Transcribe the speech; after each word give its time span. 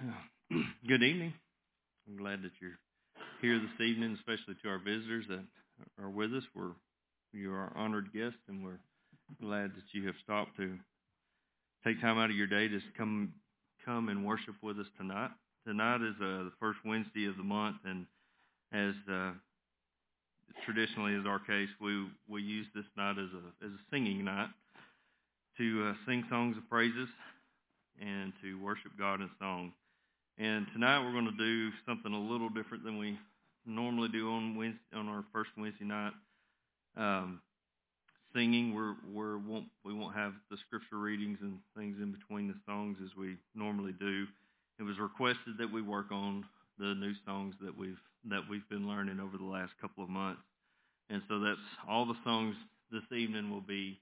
Good 0.88 1.02
evening. 1.02 1.32
I'm 2.08 2.16
glad 2.16 2.42
that 2.42 2.52
you're 2.60 2.78
here 3.42 3.58
this 3.58 3.86
evening, 3.86 4.16
especially 4.18 4.54
to 4.62 4.68
our 4.70 4.78
visitors 4.78 5.26
that 5.28 5.44
are 6.02 6.08
with 6.08 6.32
us. 6.32 6.42
We're 6.54 6.72
you 7.34 7.52
are 7.52 7.70
honored 7.76 8.12
guests, 8.14 8.38
and 8.48 8.64
we're 8.64 8.80
glad 9.42 9.72
that 9.74 9.84
you 9.92 10.06
have 10.06 10.14
stopped 10.24 10.56
to 10.56 10.78
take 11.84 12.00
time 12.00 12.18
out 12.18 12.30
of 12.30 12.36
your 12.36 12.46
day 12.46 12.66
to 12.68 12.80
come 12.96 13.34
come 13.84 14.08
and 14.08 14.24
worship 14.24 14.54
with 14.62 14.78
us 14.78 14.86
tonight. 14.96 15.30
Tonight 15.66 16.00
is 16.00 16.14
uh, 16.16 16.44
the 16.44 16.52
first 16.58 16.78
Wednesday 16.84 17.26
of 17.26 17.36
the 17.36 17.42
month, 17.42 17.76
and 17.84 18.06
as 18.72 18.94
uh, 19.12 19.32
traditionally 20.64 21.12
is 21.12 21.26
our 21.26 21.40
case, 21.40 21.68
we 21.78 22.06
we 22.26 22.40
use 22.40 22.66
this 22.74 22.86
night 22.96 23.18
as 23.18 23.28
a 23.34 23.66
as 23.66 23.70
a 23.70 23.80
singing 23.90 24.24
night 24.24 24.48
to 25.58 25.90
uh, 25.90 25.94
sing 26.06 26.24
songs 26.30 26.56
of 26.56 26.66
praises 26.70 27.08
and 28.00 28.32
to 28.42 28.54
worship 28.64 28.92
God 28.98 29.20
in 29.20 29.28
song. 29.38 29.72
And 30.38 30.66
tonight 30.72 31.04
we're 31.04 31.12
going 31.12 31.26
to 31.26 31.36
do 31.36 31.70
something 31.86 32.12
a 32.12 32.20
little 32.20 32.48
different 32.48 32.84
than 32.84 32.98
we 32.98 33.18
normally 33.66 34.08
do 34.08 34.30
on 34.30 34.56
Wednesday, 34.56 34.80
on 34.94 35.08
our 35.08 35.24
first 35.32 35.50
Wednesday 35.56 35.84
night. 35.84 36.12
Um, 36.96 37.40
singing, 38.34 38.74
we're, 38.74 38.94
we're 39.12 39.38
won't 39.38 39.66
we 39.84 39.92
won't 39.92 40.14
have 40.14 40.32
the 40.50 40.56
scripture 40.66 40.98
readings 40.98 41.38
and 41.40 41.58
things 41.76 41.96
in 42.00 42.12
between 42.12 42.48
the 42.48 42.54
songs 42.66 42.98
as 43.04 43.10
we 43.16 43.36
normally 43.54 43.92
do. 43.92 44.26
It 44.78 44.82
was 44.84 44.98
requested 44.98 45.58
that 45.58 45.70
we 45.70 45.82
work 45.82 46.10
on 46.10 46.44
the 46.78 46.94
new 46.94 47.12
songs 47.26 47.54
that 47.62 47.76
we've 47.76 48.00
that 48.28 48.42
we've 48.48 48.68
been 48.68 48.88
learning 48.88 49.20
over 49.20 49.36
the 49.36 49.44
last 49.44 49.72
couple 49.80 50.04
of 50.04 50.10
months, 50.10 50.42
and 51.10 51.22
so 51.28 51.40
that's 51.40 51.60
all 51.88 52.06
the 52.06 52.16
songs 52.24 52.54
this 52.90 53.04
evening 53.16 53.50
will 53.50 53.60
be 53.60 54.00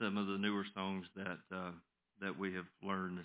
some 0.00 0.16
of 0.16 0.26
the 0.26 0.38
newer 0.38 0.64
songs 0.74 1.06
that 1.16 1.38
uh, 1.54 1.72
that 2.20 2.38
we 2.38 2.54
have 2.54 2.66
learned 2.82 3.20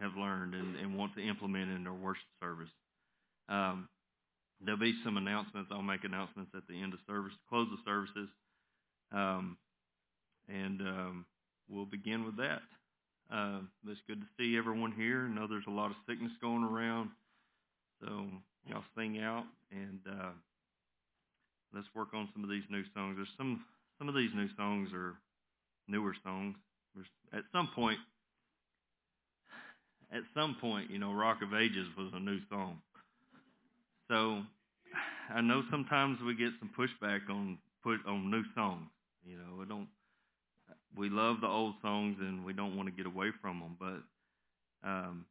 have 0.00 0.16
learned 0.16 0.54
and, 0.54 0.76
and 0.76 0.96
want 0.96 1.14
to 1.16 1.26
implement 1.26 1.70
in 1.70 1.84
their 1.84 1.92
worship 1.92 2.28
service. 2.40 2.70
Um, 3.48 3.88
there'll 4.60 4.80
be 4.80 4.94
some 5.04 5.16
announcements. 5.16 5.70
I'll 5.72 5.82
make 5.82 6.04
announcements 6.04 6.52
at 6.56 6.66
the 6.68 6.80
end 6.80 6.92
of 6.92 7.00
service, 7.06 7.32
close 7.48 7.68
the 7.70 7.78
services, 7.84 8.28
um, 9.12 9.56
and 10.48 10.80
um, 10.80 11.26
we'll 11.68 11.86
begin 11.86 12.24
with 12.24 12.36
that. 12.36 12.62
Uh, 13.32 13.60
it's 13.86 14.00
good 14.06 14.20
to 14.20 14.26
see 14.38 14.56
everyone 14.56 14.92
here. 14.92 15.28
I 15.30 15.34
know 15.34 15.46
there's 15.46 15.68
a 15.68 15.70
lot 15.72 15.90
of 15.90 15.96
sickness 16.08 16.32
going 16.40 16.64
around, 16.64 17.10
so 18.00 18.26
y'all 18.66 18.84
sing 18.96 19.20
out 19.20 19.44
and 19.70 20.00
uh, 20.08 20.30
let's 21.74 21.88
work 21.94 22.08
on 22.14 22.28
some 22.32 22.42
of 22.42 22.50
these 22.50 22.64
new 22.70 22.82
songs. 22.94 23.16
There's 23.16 23.28
some 23.36 23.64
some 23.98 24.08
of 24.08 24.14
these 24.14 24.30
new 24.34 24.48
songs 24.56 24.90
are 24.94 25.14
newer 25.88 26.14
songs. 26.22 26.56
There's, 26.94 27.08
at 27.32 27.44
some 27.52 27.68
point, 27.74 27.98
at 30.12 30.22
some 30.34 30.56
point, 30.60 30.90
you 30.90 30.98
know, 30.98 31.12
Rock 31.12 31.38
of 31.42 31.54
Ages 31.54 31.86
was 31.96 32.10
a 32.14 32.20
new 32.20 32.38
song. 32.48 32.78
So 34.08 34.42
I 35.34 35.40
know 35.40 35.62
sometimes 35.70 36.18
we 36.24 36.34
get 36.34 36.52
some 36.58 36.70
pushback 36.76 37.28
on 37.28 37.58
put 37.82 38.00
on 38.06 38.30
new 38.30 38.42
songs. 38.54 38.88
You 39.24 39.36
know, 39.36 39.58
we 39.58 39.66
don't 39.66 39.88
we 40.96 41.10
love 41.10 41.40
the 41.40 41.46
old 41.46 41.74
songs 41.82 42.16
and 42.20 42.44
we 42.44 42.52
don't 42.52 42.76
want 42.76 42.88
to 42.88 42.94
get 42.94 43.06
away 43.06 43.28
from 43.42 43.60
them, 43.60 43.76
but 43.78 44.88
um, 44.88 45.26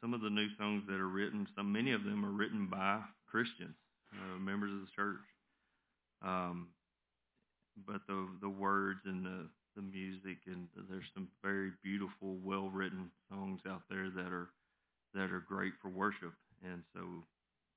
some 0.00 0.12
of 0.14 0.20
the 0.20 0.30
new 0.30 0.48
songs 0.58 0.82
that 0.88 1.00
are 1.00 1.08
written, 1.08 1.46
some 1.56 1.72
many 1.72 1.92
of 1.92 2.04
them 2.04 2.24
are 2.24 2.30
written 2.30 2.66
by 2.70 3.00
Christians, 3.30 3.74
uh, 4.12 4.38
members 4.38 4.72
of 4.72 4.80
the 4.80 4.92
church. 4.94 5.24
Um, 6.24 6.68
but 7.86 8.00
the 8.08 8.26
the 8.40 8.48
words 8.48 9.00
and 9.04 9.24
the 9.24 9.48
the 9.76 9.82
music 9.82 10.38
and 10.46 10.66
there's 10.88 11.04
some 11.14 11.28
very 11.44 11.70
beautiful, 11.84 12.38
well 12.42 12.70
written 12.70 13.10
songs 13.30 13.60
out 13.68 13.82
there 13.90 14.10
that 14.10 14.32
are 14.32 14.48
that 15.14 15.30
are 15.30 15.44
great 15.46 15.72
for 15.80 15.88
worship. 15.88 16.32
And 16.64 16.82
so 16.94 17.00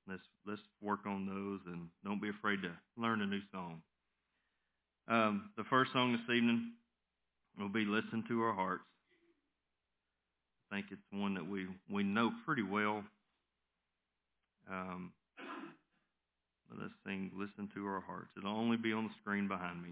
let's 0.08 0.22
let's 0.46 0.62
work 0.80 1.00
on 1.06 1.26
those 1.26 1.60
and 1.66 1.88
don't 2.04 2.20
be 2.20 2.30
afraid 2.30 2.62
to 2.62 2.72
learn 2.96 3.20
a 3.20 3.26
new 3.26 3.40
song. 3.52 3.82
Um, 5.08 5.50
the 5.56 5.64
first 5.64 5.92
song 5.92 6.12
this 6.12 6.34
evening 6.34 6.72
will 7.58 7.68
be 7.68 7.84
"Listen 7.84 8.24
to 8.28 8.42
Our 8.42 8.54
Hearts." 8.54 8.84
I 10.72 10.76
think 10.76 10.86
it's 10.90 11.02
one 11.10 11.34
that 11.34 11.46
we 11.46 11.66
we 11.90 12.02
know 12.02 12.32
pretty 12.46 12.62
well. 12.62 13.04
Um, 14.70 15.12
let's 16.70 16.94
sing 17.04 17.30
"Listen 17.36 17.68
to 17.74 17.86
Our 17.86 18.00
Hearts." 18.00 18.30
It'll 18.36 18.56
only 18.56 18.76
be 18.78 18.92
on 18.92 19.04
the 19.04 19.14
screen 19.20 19.48
behind 19.48 19.82
me. 19.82 19.90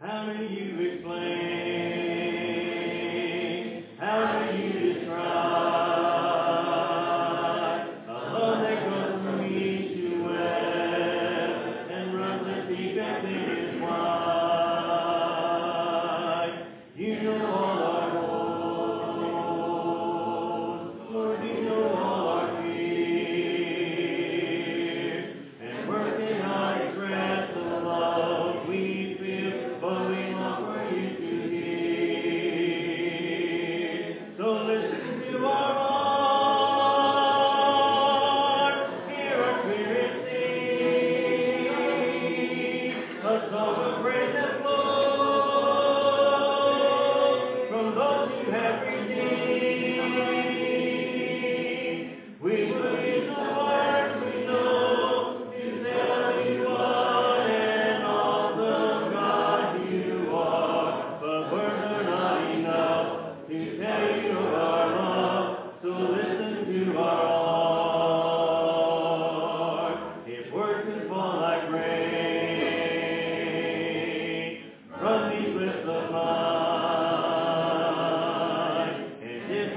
How 0.00 0.26
many 0.26 0.61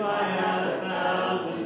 by 0.05 0.29
a 0.29 0.81
thousand. 0.81 1.64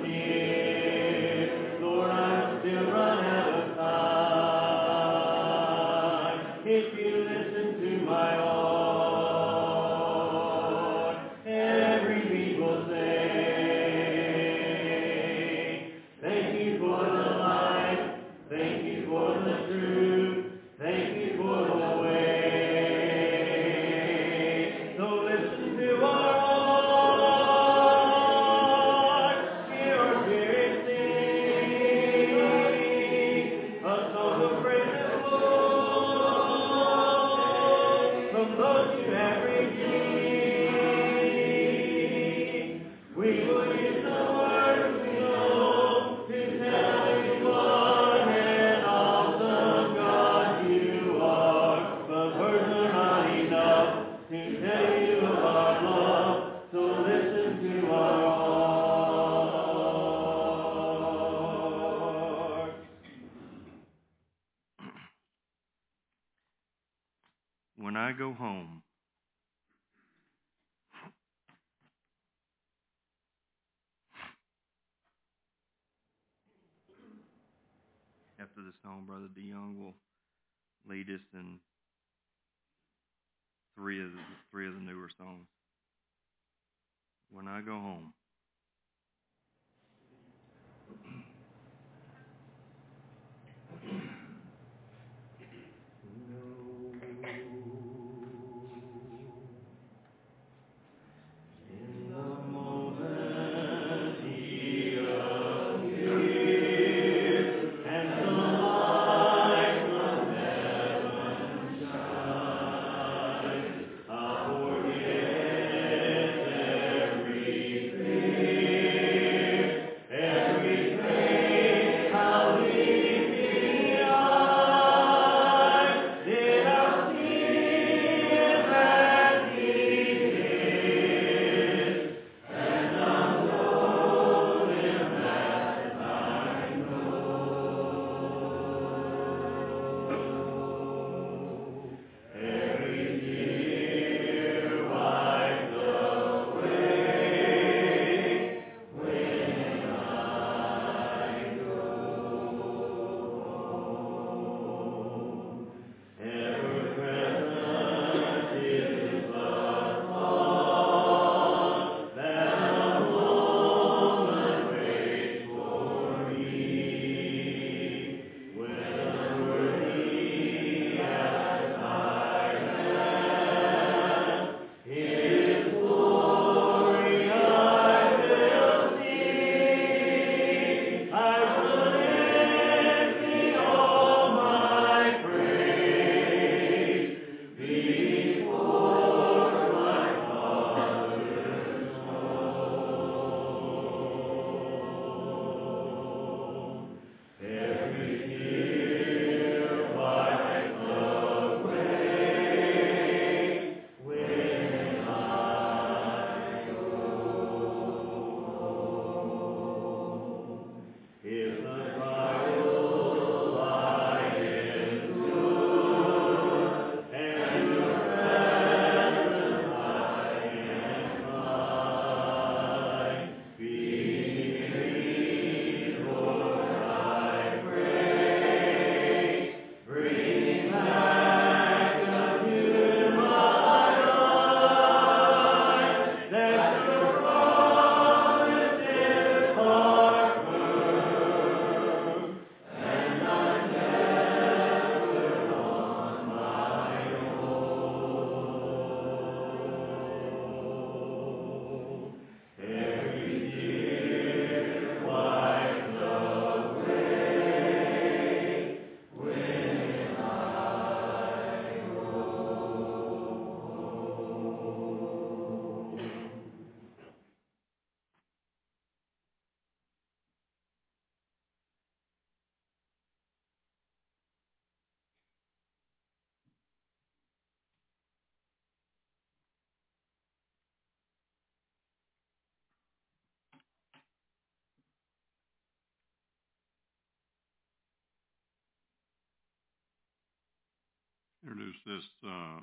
Introduced 291.50 291.82
this 291.86 292.06
uh, 292.29 292.62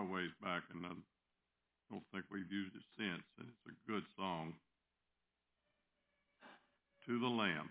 a 0.00 0.04
ways 0.04 0.30
back, 0.42 0.62
and 0.74 0.84
I 0.84 0.92
don't 1.90 2.04
think 2.12 2.24
we've 2.30 2.50
used 2.52 2.76
it 2.76 2.84
since. 2.98 3.24
And 3.38 3.48
it's 3.48 3.66
a 3.72 3.90
good 3.90 4.04
song. 4.16 4.52
To 7.06 7.18
the 7.18 7.26
Lamb. 7.26 7.70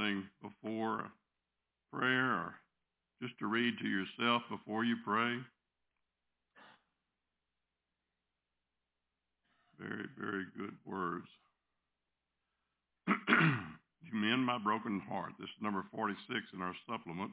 something 0.00 0.24
before 0.42 1.04
prayer 1.92 2.32
or 2.32 2.54
just 3.22 3.38
to 3.38 3.46
read 3.46 3.74
to 3.78 3.88
yourself 3.88 4.42
before 4.50 4.84
you 4.84 4.96
pray? 5.04 5.36
Very, 9.78 10.04
very 10.18 10.44
good 10.56 10.74
words. 10.84 11.26
you 13.08 14.12
mend 14.12 14.44
my 14.44 14.58
broken 14.58 15.00
heart. 15.08 15.32
This 15.38 15.48
is 15.48 15.62
number 15.62 15.84
46 15.92 16.18
in 16.54 16.62
our 16.62 16.74
supplement. 16.88 17.30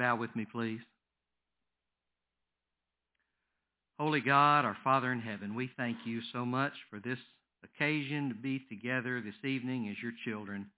Bow 0.00 0.16
with 0.16 0.34
me, 0.34 0.46
please. 0.50 0.80
Holy 3.98 4.22
God, 4.22 4.64
our 4.64 4.78
Father 4.82 5.12
in 5.12 5.20
heaven, 5.20 5.54
we 5.54 5.70
thank 5.76 5.98
you 6.06 6.22
so 6.32 6.46
much 6.46 6.72
for 6.88 7.00
this 7.00 7.18
occasion 7.62 8.30
to 8.30 8.34
be 8.34 8.64
together 8.70 9.20
this 9.20 9.34
evening 9.44 9.90
as 9.90 10.02
your 10.02 10.12
children 10.24 10.70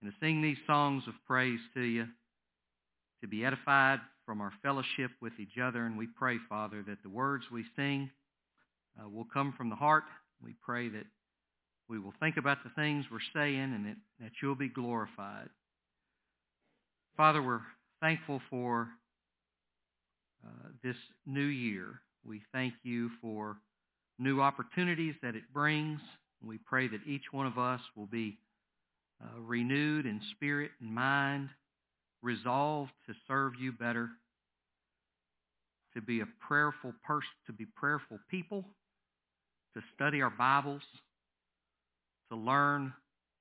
and 0.00 0.12
to 0.12 0.16
sing 0.20 0.42
these 0.42 0.58
songs 0.64 1.02
of 1.08 1.14
praise 1.26 1.58
to 1.74 1.80
you, 1.80 2.06
to 3.20 3.26
be 3.26 3.44
edified 3.44 3.98
from 4.24 4.40
our 4.40 4.52
fellowship 4.62 5.10
with 5.20 5.32
each 5.40 5.58
other. 5.60 5.84
And 5.84 5.98
we 5.98 6.06
pray, 6.06 6.36
Father, 6.48 6.84
that 6.86 7.02
the 7.02 7.10
words 7.10 7.42
we 7.50 7.64
sing 7.74 8.08
uh, 8.96 9.08
will 9.08 9.26
come 9.34 9.54
from 9.58 9.70
the 9.70 9.74
heart. 9.74 10.04
We 10.40 10.54
pray 10.64 10.88
that 10.90 11.06
we 11.88 11.98
will 11.98 12.14
think 12.20 12.36
about 12.36 12.58
the 12.62 12.70
things 12.80 13.06
we're 13.10 13.18
saying 13.34 13.74
and 13.74 13.86
that, 13.86 13.96
that 14.20 14.32
you'll 14.40 14.54
be 14.54 14.68
glorified. 14.68 15.48
Father, 17.16 17.42
we're 17.42 17.62
thankful 18.00 18.40
for 18.50 18.88
uh, 20.44 20.68
this 20.82 20.96
new 21.26 21.40
year. 21.40 22.00
We 22.24 22.42
thank 22.52 22.74
you 22.82 23.10
for 23.20 23.56
new 24.18 24.40
opportunities 24.40 25.14
that 25.22 25.34
it 25.34 25.44
brings. 25.52 26.00
We 26.44 26.58
pray 26.58 26.88
that 26.88 27.00
each 27.06 27.32
one 27.32 27.46
of 27.46 27.58
us 27.58 27.80
will 27.96 28.06
be 28.06 28.38
uh, 29.22 29.40
renewed 29.40 30.06
in 30.06 30.20
spirit 30.32 30.70
and 30.80 30.94
mind, 30.94 31.48
resolved 32.22 32.92
to 33.06 33.14
serve 33.26 33.54
you 33.58 33.72
better, 33.72 34.10
to 35.94 36.02
be 36.02 36.20
a 36.20 36.26
prayerful 36.46 36.92
person, 37.04 37.30
to 37.46 37.52
be 37.52 37.64
prayerful 37.76 38.18
people, 38.30 38.64
to 39.74 39.82
study 39.94 40.20
our 40.20 40.30
Bibles, 40.30 40.82
to 42.30 42.36
learn 42.36 42.92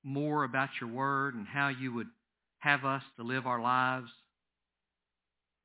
more 0.04 0.44
about 0.44 0.70
your 0.80 0.90
word 0.90 1.36
and 1.36 1.48
how 1.48 1.68
you 1.68 1.94
would 1.94 2.08
have 2.60 2.86
us 2.86 3.04
to 3.18 3.24
live 3.24 3.46
our 3.46 3.62
lives. 3.62 4.10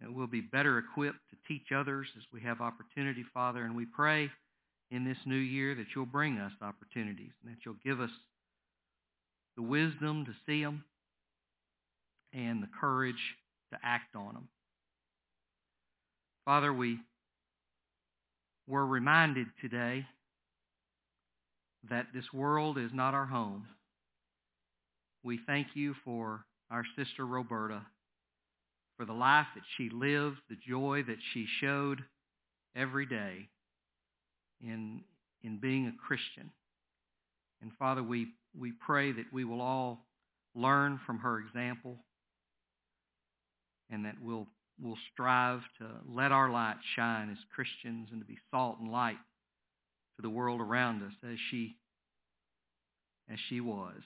And 0.01 0.15
we'll 0.15 0.27
be 0.27 0.41
better 0.41 0.79
equipped 0.79 1.19
to 1.31 1.37
teach 1.47 1.73
others 1.77 2.07
as 2.17 2.23
we 2.33 2.41
have 2.43 2.61
opportunity, 2.61 3.25
Father. 3.35 3.65
And 3.65 3.77
we 3.77 3.85
pray 3.85 4.31
in 4.91 5.05
this 5.05 5.19
new 5.27 5.37
year 5.37 5.75
that 5.75 5.87
you'll 5.95 6.07
bring 6.07 6.39
us 6.39 6.53
opportunities 6.63 7.33
and 7.43 7.53
that 7.53 7.59
you'll 7.65 7.77
give 7.85 8.01
us 8.01 8.11
the 9.57 9.63
wisdom 9.63 10.25
to 10.25 10.33
see 10.47 10.63
them 10.63 10.85
and 12.33 12.63
the 12.63 12.69
courage 12.81 13.15
to 13.73 13.79
act 13.83 14.17
on 14.17 14.35
them. 14.35 14.49
Father, 16.45 16.73
we 16.73 16.99
were 18.67 18.87
reminded 18.87 19.47
today 19.61 20.07
that 21.89 22.07
this 22.15 22.25
world 22.33 22.79
is 22.79 22.91
not 22.93 23.15
our 23.15 23.27
home. 23.27 23.67
We 25.23 25.39
thank 25.47 25.69
you 25.75 25.95
for 26.05 26.45
our 26.71 26.85
sister 26.97 27.27
Roberta, 27.27 27.83
for 29.01 29.07
the 29.07 29.13
life 29.15 29.47
that 29.55 29.65
she 29.79 29.89
lived, 29.89 30.37
the 30.51 30.59
joy 30.69 31.03
that 31.07 31.17
she 31.33 31.47
showed 31.59 32.05
every 32.77 33.07
day 33.07 33.49
in, 34.63 35.01
in 35.43 35.59
being 35.59 35.87
a 35.87 36.07
Christian. 36.07 36.51
And 37.63 37.73
Father, 37.79 38.03
we, 38.03 38.27
we 38.55 38.73
pray 38.73 39.11
that 39.13 39.33
we 39.33 39.47
will 39.47 39.63
all 39.63 40.05
learn 40.55 41.01
from 41.07 41.21
her 41.21 41.39
example 41.39 41.97
and 43.89 44.05
that 44.05 44.17
we'll, 44.23 44.47
we'll 44.79 44.99
strive 45.15 45.61
to 45.79 45.87
let 46.07 46.31
our 46.31 46.51
light 46.51 46.77
shine 46.95 47.31
as 47.31 47.39
Christians 47.55 48.09
and 48.13 48.21
to 48.21 48.27
be 48.27 48.37
salt 48.51 48.81
and 48.81 48.93
light 48.93 49.17
to 50.17 50.23
the 50.23 50.29
world 50.29 50.61
around 50.61 51.03
us 51.03 51.15
as 51.25 51.39
she, 51.51 51.75
as 53.33 53.39
she 53.49 53.63
was. 53.63 53.97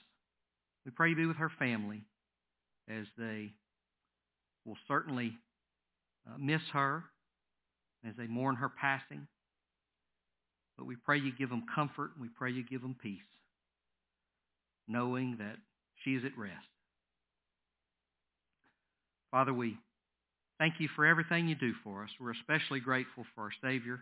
We 0.85 0.91
pray 0.91 1.09
you 1.09 1.17
be 1.17 1.25
with 1.25 1.35
her 1.35 1.51
family 1.59 2.05
as 2.87 3.07
they 3.17 3.51
will 4.65 4.77
certainly 4.87 5.33
uh, 6.27 6.37
miss 6.39 6.61
her 6.73 7.03
as 8.07 8.13
they 8.17 8.27
mourn 8.27 8.55
her 8.55 8.69
passing. 8.69 9.27
But 10.77 10.85
we 10.85 10.95
pray 10.95 11.19
you 11.19 11.31
give 11.37 11.49
them 11.49 11.63
comfort 11.73 12.11
and 12.15 12.21
we 12.21 12.29
pray 12.29 12.51
you 12.51 12.63
give 12.63 12.81
them 12.81 12.95
peace, 13.01 13.19
knowing 14.87 15.37
that 15.39 15.55
she 16.03 16.15
is 16.15 16.25
at 16.25 16.37
rest. 16.37 16.65
Father, 19.31 19.53
we 19.53 19.77
thank 20.59 20.75
you 20.79 20.89
for 20.95 21.05
everything 21.05 21.47
you 21.47 21.55
do 21.55 21.73
for 21.83 22.03
us. 22.03 22.09
We're 22.19 22.31
especially 22.31 22.79
grateful 22.79 23.25
for 23.33 23.43
our 23.43 23.51
Savior, 23.61 23.99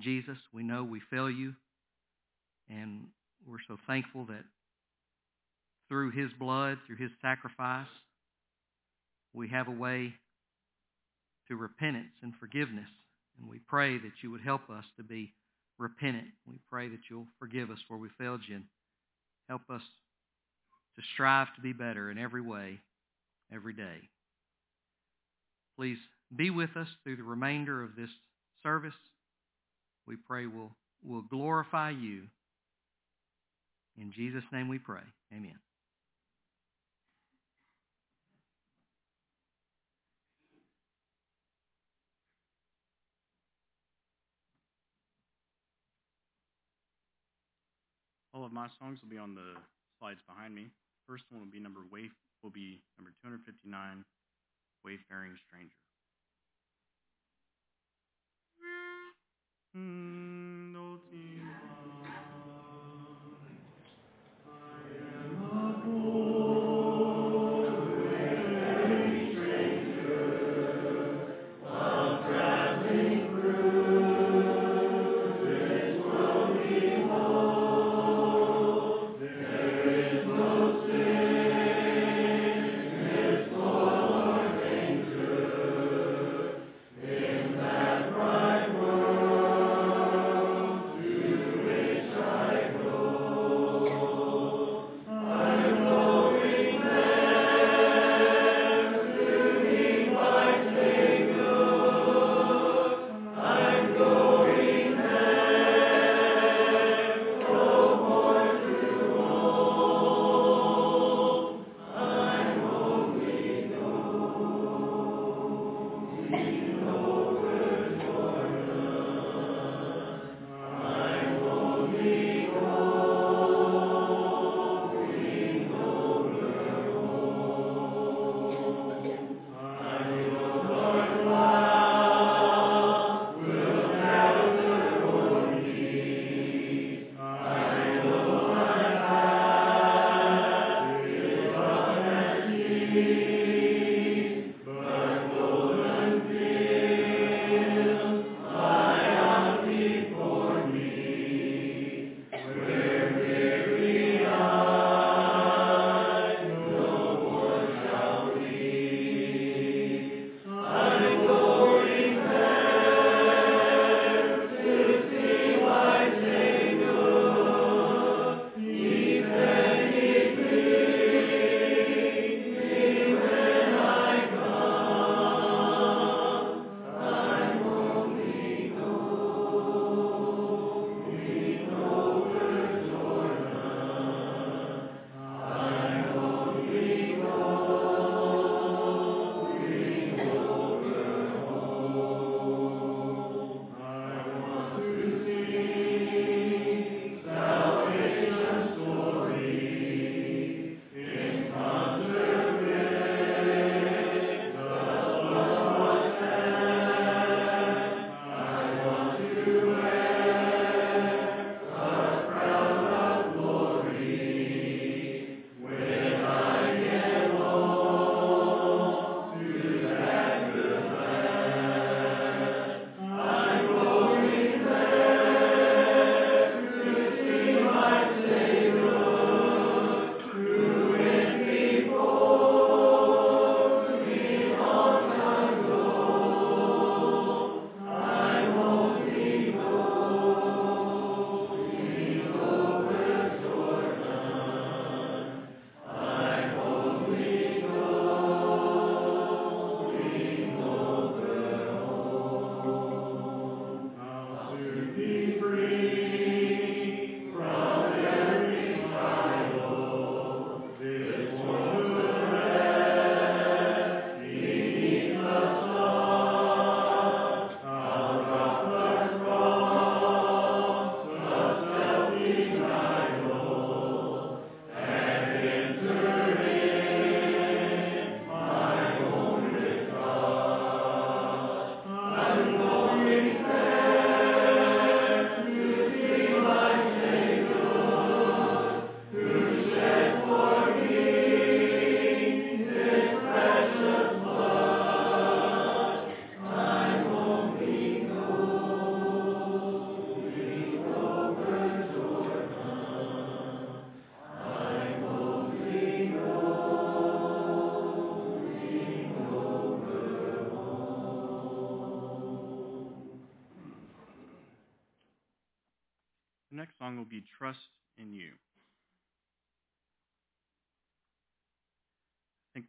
Jesus. 0.00 0.38
We 0.52 0.62
know 0.62 0.84
we 0.84 1.00
fail 1.10 1.30
you, 1.30 1.54
and 2.68 3.06
we're 3.46 3.58
so 3.68 3.76
thankful 3.86 4.26
that 4.26 4.44
through 5.88 6.10
his 6.10 6.30
blood, 6.38 6.78
through 6.86 6.96
his 6.96 7.10
sacrifice, 7.22 7.86
we 9.36 9.48
have 9.48 9.68
a 9.68 9.72
way 9.72 10.14
to 11.48 11.56
repentance 11.56 12.12
and 12.22 12.32
forgiveness. 12.40 12.88
And 13.38 13.48
we 13.48 13.58
pray 13.68 13.98
that 13.98 14.22
you 14.22 14.30
would 14.30 14.40
help 14.40 14.70
us 14.70 14.84
to 14.96 15.04
be 15.04 15.34
repentant. 15.78 16.28
We 16.48 16.56
pray 16.70 16.88
that 16.88 17.00
you'll 17.10 17.26
forgive 17.38 17.70
us 17.70 17.78
where 17.86 18.00
we 18.00 18.08
failed 18.18 18.40
you 18.48 18.56
and 18.56 18.64
help 19.48 19.60
us 19.70 19.82
to 20.96 21.02
strive 21.12 21.54
to 21.54 21.60
be 21.60 21.74
better 21.74 22.10
in 22.10 22.16
every 22.16 22.40
way, 22.40 22.80
every 23.52 23.74
day. 23.74 23.98
Please 25.78 25.98
be 26.34 26.48
with 26.48 26.74
us 26.74 26.88
through 27.04 27.16
the 27.16 27.22
remainder 27.22 27.82
of 27.82 27.94
this 27.94 28.08
service. 28.62 28.94
We 30.08 30.16
pray 30.16 30.46
we'll, 30.46 30.72
we'll 31.04 31.26
glorify 31.30 31.90
you. 31.90 32.22
In 34.00 34.12
Jesus' 34.12 34.44
name 34.50 34.68
we 34.68 34.78
pray. 34.78 35.02
Amen. 35.34 35.58
All 48.36 48.44
of 48.44 48.52
my 48.52 48.68
songs 48.78 49.00
will 49.00 49.08
be 49.08 49.16
on 49.16 49.34
the 49.34 49.56
slides 49.98 50.20
behind 50.28 50.54
me. 50.54 50.68
First 51.08 51.24
one 51.30 51.40
will 51.40 51.50
be 51.50 51.58
number 51.58 51.80
will 52.42 52.50
be 52.50 52.82
number 52.98 53.16
259, 53.24 54.04
Wayfaring 54.84 55.32
Stranger. 55.48 55.80
Mm, 59.74 60.15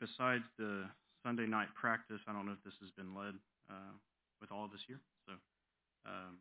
besides 0.07 0.43
the 0.57 0.87
Sunday 1.23 1.45
night 1.45 1.67
practice, 1.75 2.21
I 2.27 2.33
don't 2.33 2.45
know 2.45 2.55
if 2.55 2.63
this 2.63 2.77
has 2.79 2.91
been 2.95 3.11
led 3.11 3.35
uh, 3.69 3.93
with 4.39 4.51
all 4.51 4.67
this 4.71 4.81
year. 4.87 4.99
So 5.27 5.33
um, 6.07 6.39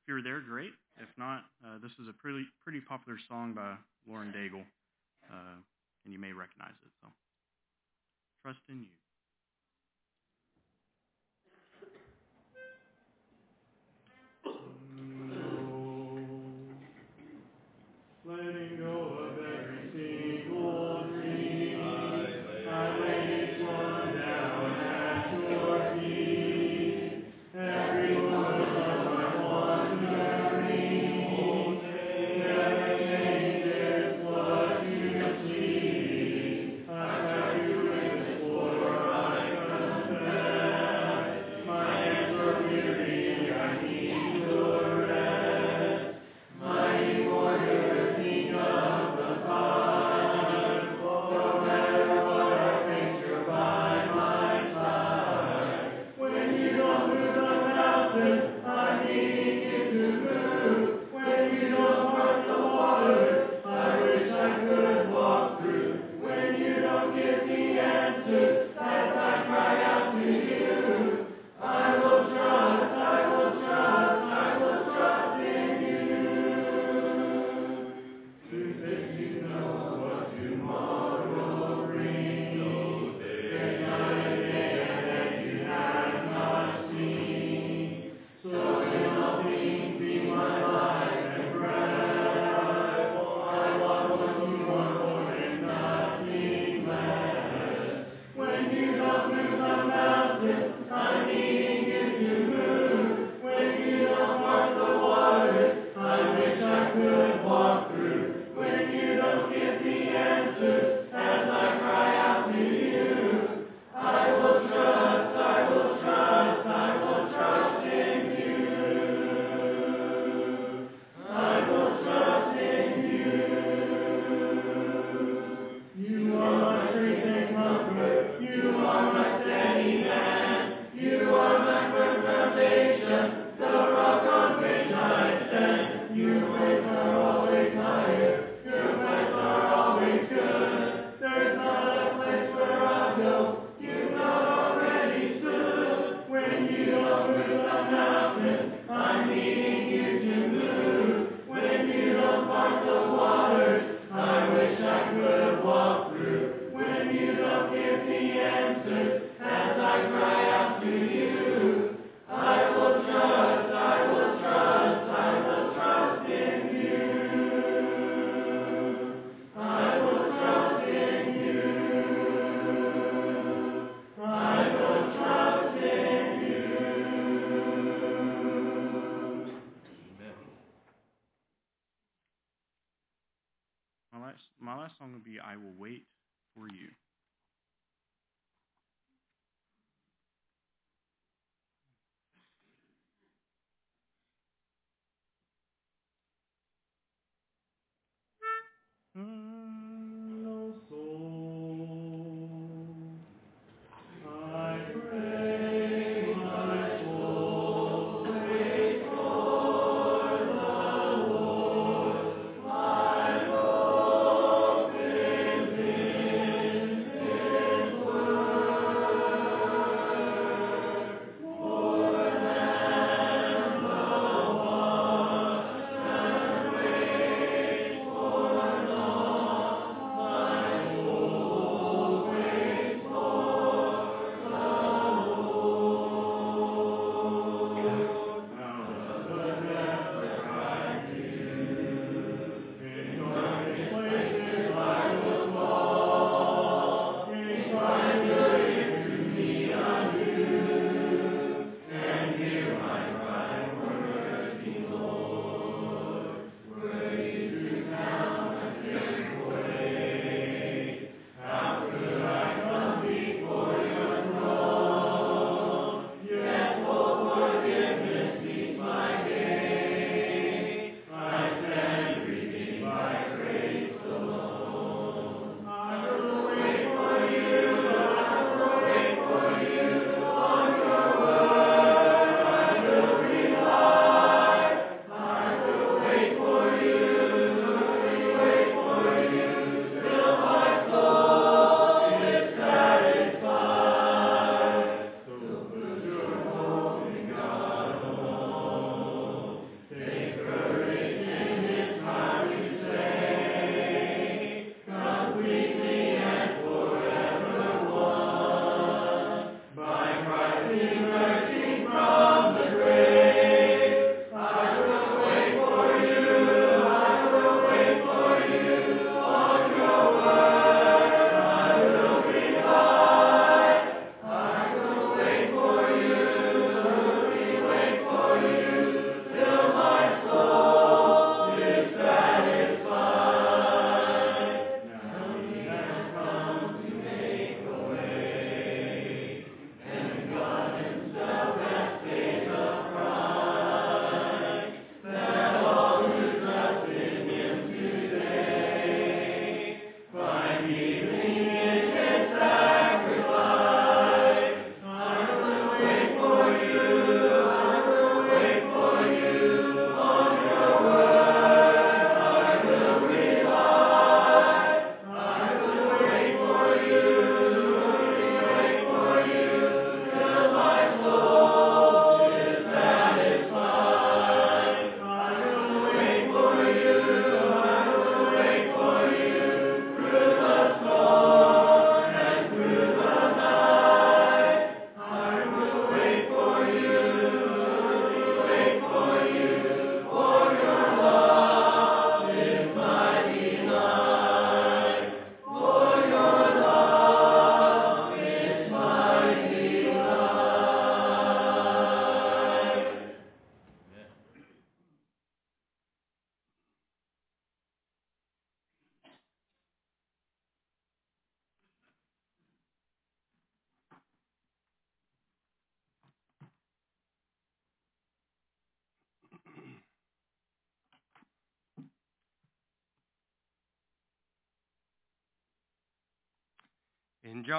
if 0.00 0.08
you're 0.08 0.22
there, 0.22 0.40
great. 0.40 0.72
If 0.96 1.12
not, 1.18 1.44
uh, 1.64 1.76
this 1.82 1.92
is 2.00 2.08
a 2.08 2.16
pretty 2.16 2.44
pretty 2.64 2.80
popular 2.80 3.18
song 3.28 3.52
by 3.52 3.76
Lauren 4.08 4.32
Daigle, 4.32 4.64
uh, 5.28 5.56
and 6.04 6.12
you 6.12 6.18
may 6.18 6.32
recognize 6.32 6.76
it. 6.84 6.92
So 7.00 7.08
trust 8.42 8.60
in 8.68 8.80
you. 8.80 9.01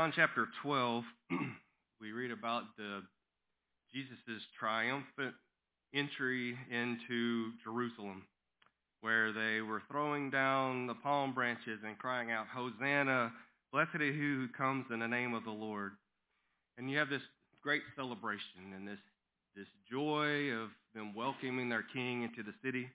John 0.04 0.12
chapter 0.14 0.50
12, 0.62 1.06
we 2.02 2.12
read 2.12 2.32
about 2.32 2.64
the 2.78 3.04
Jesus' 3.94 4.44
triumphant 4.60 5.34
entry 5.96 6.58
into 6.70 7.52
Jerusalem, 7.64 8.24
where 9.00 9.32
they 9.32 9.62
were 9.62 9.82
throwing 9.90 10.30
down 10.30 10.88
the 10.88 10.94
palm 10.94 11.34
branches 11.34 11.80
and 11.88 11.98
crying 11.98 12.32
out, 12.32 12.48
Hosanna, 12.54 13.32
blessed 13.72 13.96
is 13.96 14.14
he 14.14 14.20
who 14.20 14.50
comes 14.58 14.88
in 14.92 15.00
the 15.00 15.08
name 15.08 15.34
of 15.34 15.46
the 15.46 15.52
Lord. 15.52 15.94
And 16.78 16.92
you 16.92 16.98
have 16.98 17.10
this 17.10 17.22
great 17.62 17.84
celebration 17.96 18.74
and 18.76 18.86
this, 18.86 19.00
this 19.56 19.68
joy 19.90 20.52
of 20.52 20.68
them 20.94 21.16
welcoming 21.16 21.70
their 21.70 21.86
king 21.94 22.24
into 22.24 22.44
the 22.44 22.54
city. 22.62 22.90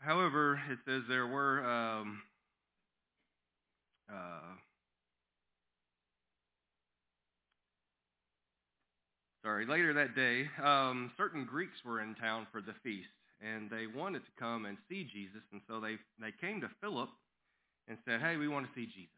However, 0.00 0.60
it 0.68 0.78
says 0.84 1.02
there 1.08 1.28
were 1.28 1.64
um, 1.64 2.22
uh, 4.12 4.56
sorry, 9.62 9.78
later 9.78 9.92
that 9.94 10.14
day, 10.14 10.48
um, 10.64 11.10
certain 11.16 11.44
Greeks 11.44 11.76
were 11.84 12.00
in 12.00 12.14
town 12.14 12.46
for 12.50 12.60
the 12.60 12.74
feast, 12.82 13.08
and 13.40 13.70
they 13.70 13.86
wanted 13.86 14.20
to 14.20 14.30
come 14.38 14.66
and 14.66 14.76
see 14.88 15.04
Jesus, 15.04 15.42
and 15.52 15.60
so 15.68 15.80
they 15.80 15.96
they 16.20 16.32
came 16.40 16.60
to 16.60 16.68
Philip 16.80 17.10
and 17.88 17.98
said, 18.04 18.20
"Hey, 18.20 18.36
we 18.36 18.48
want 18.48 18.66
to 18.66 18.72
see 18.74 18.86
Jesus." 18.86 19.10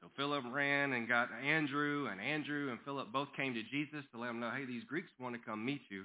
So 0.00 0.10
Philip 0.16 0.44
ran 0.50 0.92
and 0.92 1.08
got 1.08 1.30
Andrew, 1.32 2.08
and 2.10 2.20
Andrew 2.20 2.70
and 2.70 2.80
Philip 2.84 3.12
both 3.12 3.28
came 3.36 3.54
to 3.54 3.62
Jesus 3.62 4.04
to 4.12 4.18
let 4.18 4.30
him 4.30 4.40
know, 4.40 4.50
"Hey, 4.50 4.64
these 4.64 4.84
Greeks 4.84 5.10
want 5.18 5.34
to 5.34 5.40
come 5.40 5.64
meet 5.64 5.82
you." 5.88 6.04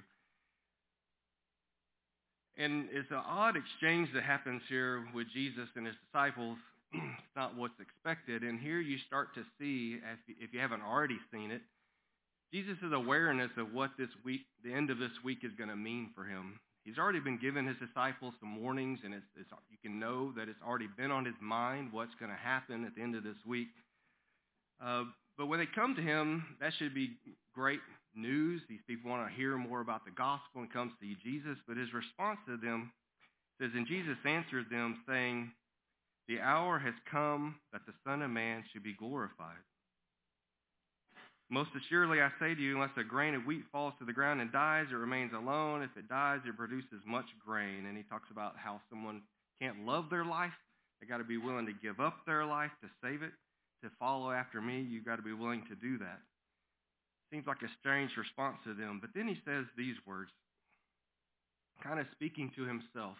And 2.56 2.88
it's 2.92 3.10
an 3.10 3.22
odd 3.24 3.56
exchange 3.56 4.12
that 4.12 4.22
happens 4.22 4.62
here 4.68 5.06
with 5.14 5.28
Jesus 5.32 5.68
and 5.76 5.86
his 5.86 5.96
disciples. 6.06 6.58
it's 6.92 7.36
not 7.36 7.56
what's 7.56 7.78
expected. 7.80 8.42
And 8.42 8.60
here 8.60 8.80
you 8.80 8.98
start 9.06 9.34
to 9.34 9.44
see, 9.58 10.00
if 10.26 10.52
you 10.52 10.60
haven't 10.60 10.82
already 10.82 11.18
seen 11.30 11.50
it, 11.50 11.62
Jesus' 12.52 12.78
awareness 12.92 13.50
of 13.56 13.72
what 13.72 13.90
this 13.96 14.08
week, 14.24 14.42
the 14.64 14.72
end 14.72 14.90
of 14.90 14.98
this 14.98 15.12
week 15.24 15.38
is 15.44 15.52
going 15.56 15.70
to 15.70 15.76
mean 15.76 16.10
for 16.14 16.24
him. 16.24 16.58
He's 16.84 16.98
already 16.98 17.20
been 17.20 17.38
giving 17.38 17.66
his 17.66 17.76
disciples 17.76 18.34
some 18.40 18.60
warnings, 18.60 18.98
and 19.04 19.14
it's, 19.14 19.26
it's, 19.38 19.50
you 19.70 19.78
can 19.82 20.00
know 20.00 20.32
that 20.36 20.48
it's 20.48 20.58
already 20.66 20.88
been 20.96 21.10
on 21.10 21.24
his 21.24 21.34
mind 21.40 21.92
what's 21.92 22.14
going 22.18 22.30
to 22.30 22.36
happen 22.36 22.84
at 22.84 22.94
the 22.96 23.02
end 23.02 23.14
of 23.14 23.22
this 23.22 23.36
week. 23.46 23.68
Uh, 24.84 25.04
but 25.36 25.46
when 25.46 25.60
they 25.60 25.66
come 25.66 25.94
to 25.94 26.02
him, 26.02 26.56
that 26.60 26.72
should 26.78 26.94
be 26.94 27.10
great 27.54 27.80
news. 28.14 28.62
These 28.68 28.80
people 28.86 29.10
want 29.10 29.28
to 29.28 29.36
hear 29.36 29.56
more 29.56 29.80
about 29.80 30.04
the 30.04 30.10
gospel 30.10 30.62
and 30.62 30.72
come 30.72 30.88
to 30.88 30.94
see 31.00 31.16
Jesus. 31.22 31.58
But 31.68 31.76
his 31.76 31.92
response 31.92 32.38
to 32.46 32.56
them 32.56 32.90
says, 33.60 33.70
And 33.74 33.86
Jesus 33.86 34.16
answered 34.24 34.66
them, 34.70 35.02
saying, 35.08 35.52
The 36.28 36.40
hour 36.40 36.78
has 36.78 36.94
come 37.10 37.56
that 37.72 37.82
the 37.86 37.92
Son 38.04 38.22
of 38.22 38.30
Man 38.30 38.64
should 38.72 38.82
be 38.82 38.94
glorified. 38.94 39.62
Most 41.50 41.70
assuredly, 41.74 42.20
I 42.22 42.30
say 42.38 42.54
to 42.54 42.62
you, 42.62 42.76
unless 42.76 42.96
a 42.96 43.02
grain 43.02 43.34
of 43.34 43.44
wheat 43.44 43.64
falls 43.72 43.92
to 43.98 44.04
the 44.04 44.12
ground 44.12 44.40
and 44.40 44.52
dies, 44.52 44.86
it 44.92 44.94
remains 44.94 45.32
alone. 45.34 45.82
If 45.82 45.90
it 45.96 46.08
dies, 46.08 46.38
it 46.46 46.56
produces 46.56 47.02
much 47.04 47.26
grain. 47.44 47.86
And 47.86 47.96
he 47.96 48.04
talks 48.04 48.30
about 48.30 48.54
how 48.56 48.80
someone 48.88 49.22
can't 49.60 49.84
love 49.84 50.04
their 50.10 50.24
life. 50.24 50.52
They 51.00 51.08
got 51.08 51.18
to 51.18 51.24
be 51.24 51.38
willing 51.38 51.66
to 51.66 51.72
give 51.72 51.98
up 51.98 52.18
their 52.24 52.46
life 52.46 52.70
to 52.82 52.88
save 53.02 53.22
it. 53.22 53.32
To 53.82 53.90
follow 53.98 54.30
after 54.30 54.60
me, 54.60 54.86
you've 54.88 55.06
got 55.06 55.16
to 55.16 55.22
be 55.22 55.32
willing 55.32 55.64
to 55.68 55.74
do 55.74 55.98
that. 55.98 56.20
Seems 57.32 57.46
like 57.46 57.62
a 57.62 57.70
strange 57.80 58.10
response 58.16 58.58
to 58.64 58.74
them. 58.74 58.98
But 59.00 59.10
then 59.14 59.26
he 59.26 59.36
says 59.44 59.64
these 59.76 59.96
words, 60.06 60.30
kind 61.82 61.98
of 61.98 62.06
speaking 62.12 62.52
to 62.56 62.62
himself, 62.62 63.16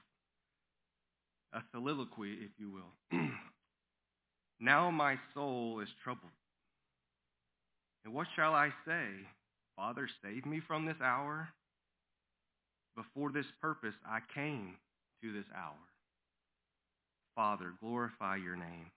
a 1.52 1.62
soliloquy, 1.72 2.32
if 2.32 2.50
you 2.58 2.70
will. 2.70 3.18
now 4.60 4.90
my 4.90 5.18
soul 5.34 5.80
is 5.80 5.88
troubled. 6.04 6.30
And 8.04 8.14
what 8.14 8.26
shall 8.34 8.54
I 8.54 8.70
say? 8.86 9.06
Father, 9.76 10.08
save 10.22 10.46
me 10.46 10.60
from 10.66 10.86
this 10.86 11.00
hour. 11.02 11.48
Before 12.96 13.30
this 13.32 13.46
purpose 13.60 13.94
I 14.06 14.20
came 14.34 14.74
to 15.22 15.32
this 15.32 15.46
hour. 15.56 15.74
Father, 17.34 17.72
glorify 17.80 18.36
your 18.36 18.56
name. 18.56 18.90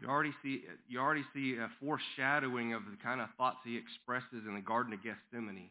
You 0.00 0.08
already 0.08 0.34
see 0.42 0.64
you 0.88 0.98
already 0.98 1.24
see 1.32 1.56
a 1.56 1.70
foreshadowing 1.80 2.74
of 2.74 2.82
the 2.84 2.96
kind 3.02 3.20
of 3.20 3.28
thoughts 3.36 3.58
he 3.64 3.76
expresses 3.76 4.46
in 4.46 4.54
the 4.54 4.60
Garden 4.60 4.92
of 4.92 5.00
Gethsemane. 5.02 5.70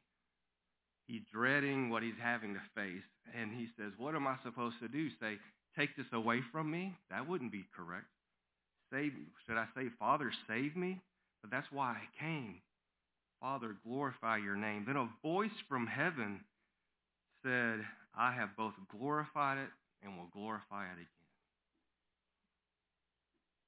He's 1.07 1.21
dreading 1.31 1.89
what 1.89 2.03
he's 2.03 2.19
having 2.21 2.53
to 2.53 2.61
face, 2.73 3.03
and 3.37 3.51
he 3.51 3.67
says, 3.77 3.91
"What 3.97 4.15
am 4.15 4.25
I 4.25 4.37
supposed 4.43 4.79
to 4.79 4.87
do? 4.87 5.09
Say, 5.19 5.37
take 5.77 5.95
this 5.97 6.11
away 6.13 6.41
from 6.51 6.71
me? 6.71 6.95
That 7.09 7.27
wouldn't 7.27 7.51
be 7.51 7.65
correct. 7.75 8.07
Save 8.93 9.13
should 9.47 9.57
I 9.57 9.65
say, 9.75 9.89
Father, 9.97 10.31
save 10.47 10.75
me? 10.75 11.01
But 11.41 11.49
that's 11.49 11.67
why 11.71 11.95
I 11.97 12.23
came. 12.23 12.61
Father, 13.41 13.75
glorify 13.85 14.37
your 14.37 14.55
name. 14.55 14.83
Then 14.85 14.95
a 14.95 15.09
voice 15.21 15.51
from 15.67 15.87
heaven 15.87 16.41
said, 17.43 17.79
I 18.17 18.31
have 18.31 18.55
both 18.55 18.73
glorified 18.89 19.57
it 19.57 19.69
and 20.03 20.15
will 20.15 20.29
glorify 20.31 20.85
it 20.85 20.93
again. 20.93 21.07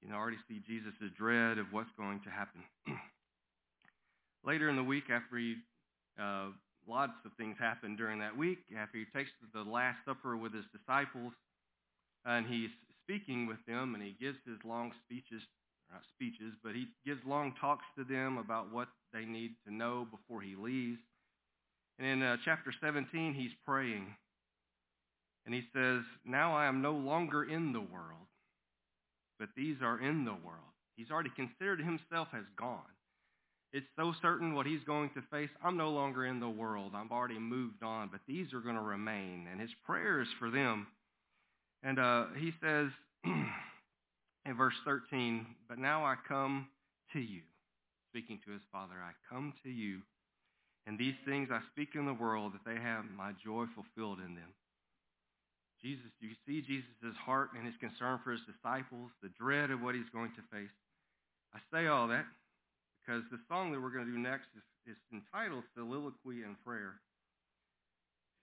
You 0.01 0.09
can 0.09 0.15
already 0.15 0.37
see 0.47 0.61
Jesus' 0.67 0.93
dread 1.17 1.57
of 1.57 1.65
what's 1.71 1.89
going 1.97 2.21
to 2.21 2.29
happen. 2.29 2.61
Later 4.45 4.69
in 4.69 4.75
the 4.75 4.83
week, 4.83 5.05
after 5.09 5.37
he, 5.37 5.55
uh, 6.21 6.49
lots 6.87 7.13
of 7.25 7.31
things 7.33 7.57
happen 7.59 7.95
during 7.95 8.19
that 8.19 8.37
week, 8.37 8.59
after 8.77 8.99
he 8.99 9.05
takes 9.13 9.31
the 9.53 9.63
Last 9.63 9.97
Supper 10.05 10.37
with 10.37 10.53
his 10.53 10.65
disciples, 10.71 11.33
and 12.25 12.45
he's 12.45 12.69
speaking 13.05 13.47
with 13.47 13.63
them, 13.67 13.93
and 13.93 14.03
he 14.03 14.15
gives 14.19 14.37
his 14.45 14.57
long 14.65 14.91
speeches, 15.05 15.41
not 15.91 16.01
speeches, 16.15 16.53
but 16.63 16.73
he 16.73 16.87
gives 17.05 17.21
long 17.25 17.53
talks 17.59 17.85
to 17.97 18.03
them 18.03 18.37
about 18.37 18.73
what 18.73 18.87
they 19.13 19.25
need 19.25 19.51
to 19.65 19.73
know 19.73 20.07
before 20.09 20.41
he 20.41 20.55
leaves. 20.55 20.99
And 21.99 22.07
in 22.07 22.21
uh, 22.23 22.37
chapter 22.43 22.73
17, 22.81 23.33
he's 23.33 23.51
praying, 23.65 24.07
and 25.45 25.53
he 25.53 25.61
says, 25.73 26.01
Now 26.25 26.55
I 26.55 26.65
am 26.65 26.81
no 26.81 26.93
longer 26.93 27.43
in 27.43 27.71
the 27.71 27.79
world, 27.79 28.27
but 29.39 29.49
these 29.55 29.77
are 29.81 30.01
in 30.01 30.25
the 30.25 30.31
world. 30.31 30.73
He's 30.97 31.11
already 31.11 31.31
considered 31.35 31.79
himself 31.79 32.29
as 32.33 32.45
gone. 32.57 32.81
It's 33.73 33.85
so 33.97 34.13
certain 34.21 34.55
what 34.55 34.65
he's 34.65 34.83
going 34.85 35.09
to 35.11 35.21
face. 35.29 35.49
I'm 35.61 35.75
no 35.75 35.89
longer 35.89 36.25
in 36.25 36.39
the 36.39 36.49
world. 36.49 36.93
I've 36.95 37.11
already 37.11 37.39
moved 37.39 37.83
on, 37.83 38.07
but 38.09 38.21
these 38.25 38.53
are 38.53 38.61
going 38.61 38.75
to 38.75 38.81
remain. 38.81 39.47
And 39.51 39.59
his 39.59 39.71
prayer 39.85 40.21
is 40.21 40.29
for 40.39 40.49
them. 40.49 40.87
And 41.85 41.99
uh, 41.99 42.25
he 42.39 42.51
says 42.61 42.89
in 43.25 44.57
verse 44.57 44.73
13, 44.85 45.45
But 45.69 45.77
now 45.77 46.03
I 46.03 46.15
come 46.27 46.67
to 47.13 47.19
you, 47.19 47.41
speaking 48.09 48.39
to 48.45 48.51
his 48.51 48.63
Father, 48.71 48.95
I 48.97 49.13
come 49.31 49.53
to 49.61 49.69
you, 49.69 50.01
and 50.87 50.97
these 50.97 51.13
things 51.25 51.49
I 51.51 51.61
speak 51.71 51.89
in 51.93 52.07
the 52.07 52.13
world, 52.13 52.53
that 52.53 52.65
they 52.65 52.81
have 52.81 53.05
my 53.15 53.33
joy 53.43 53.65
fulfilled 53.75 54.17
in 54.17 54.33
them. 54.33 54.49
Jesus, 55.79 56.09
you 56.19 56.33
see 56.47 56.65
Jesus' 56.65 57.15
heart 57.23 57.49
and 57.55 57.67
his 57.67 57.77
concern 57.79 58.19
for 58.23 58.31
his 58.31 58.41
disciples, 58.49 59.11
the 59.21 59.29
dread 59.37 59.69
of 59.69 59.81
what 59.81 59.93
he's 59.93 60.09
going 60.11 60.31
to 60.33 60.41
face? 60.49 60.73
I 61.53 61.59
say 61.69 61.85
all 61.85 62.07
that 62.07 62.25
because 63.05 63.21
the 63.29 63.37
song 63.47 63.71
that 63.71 63.79
we're 63.79 63.93
going 63.93 64.07
to 64.07 64.11
do 64.11 64.17
next 64.17 64.49
is, 64.57 64.97
is 64.97 64.97
entitled 65.13 65.63
Soliloquy 65.77 66.41
and 66.41 66.57
Prayer. 66.65 66.97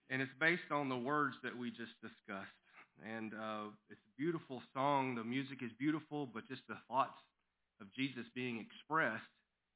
And 0.09 0.21
it's 0.21 0.31
based 0.39 0.71
on 0.71 0.87
the 0.87 0.95
words 0.95 1.35
that 1.43 1.57
we 1.57 1.69
just 1.69 1.99
discussed. 1.99 2.62
And 3.01 3.33
uh, 3.33 3.73
it's 3.89 4.05
a 4.05 4.13
beautiful 4.17 4.61
song. 4.73 5.15
The 5.15 5.23
music 5.23 5.63
is 5.63 5.71
beautiful, 5.79 6.27
but 6.27 6.47
just 6.47 6.61
the 6.67 6.77
thoughts 6.87 7.17
of 7.81 7.87
Jesus 7.93 8.25
being 8.35 8.59
expressed 8.59 9.23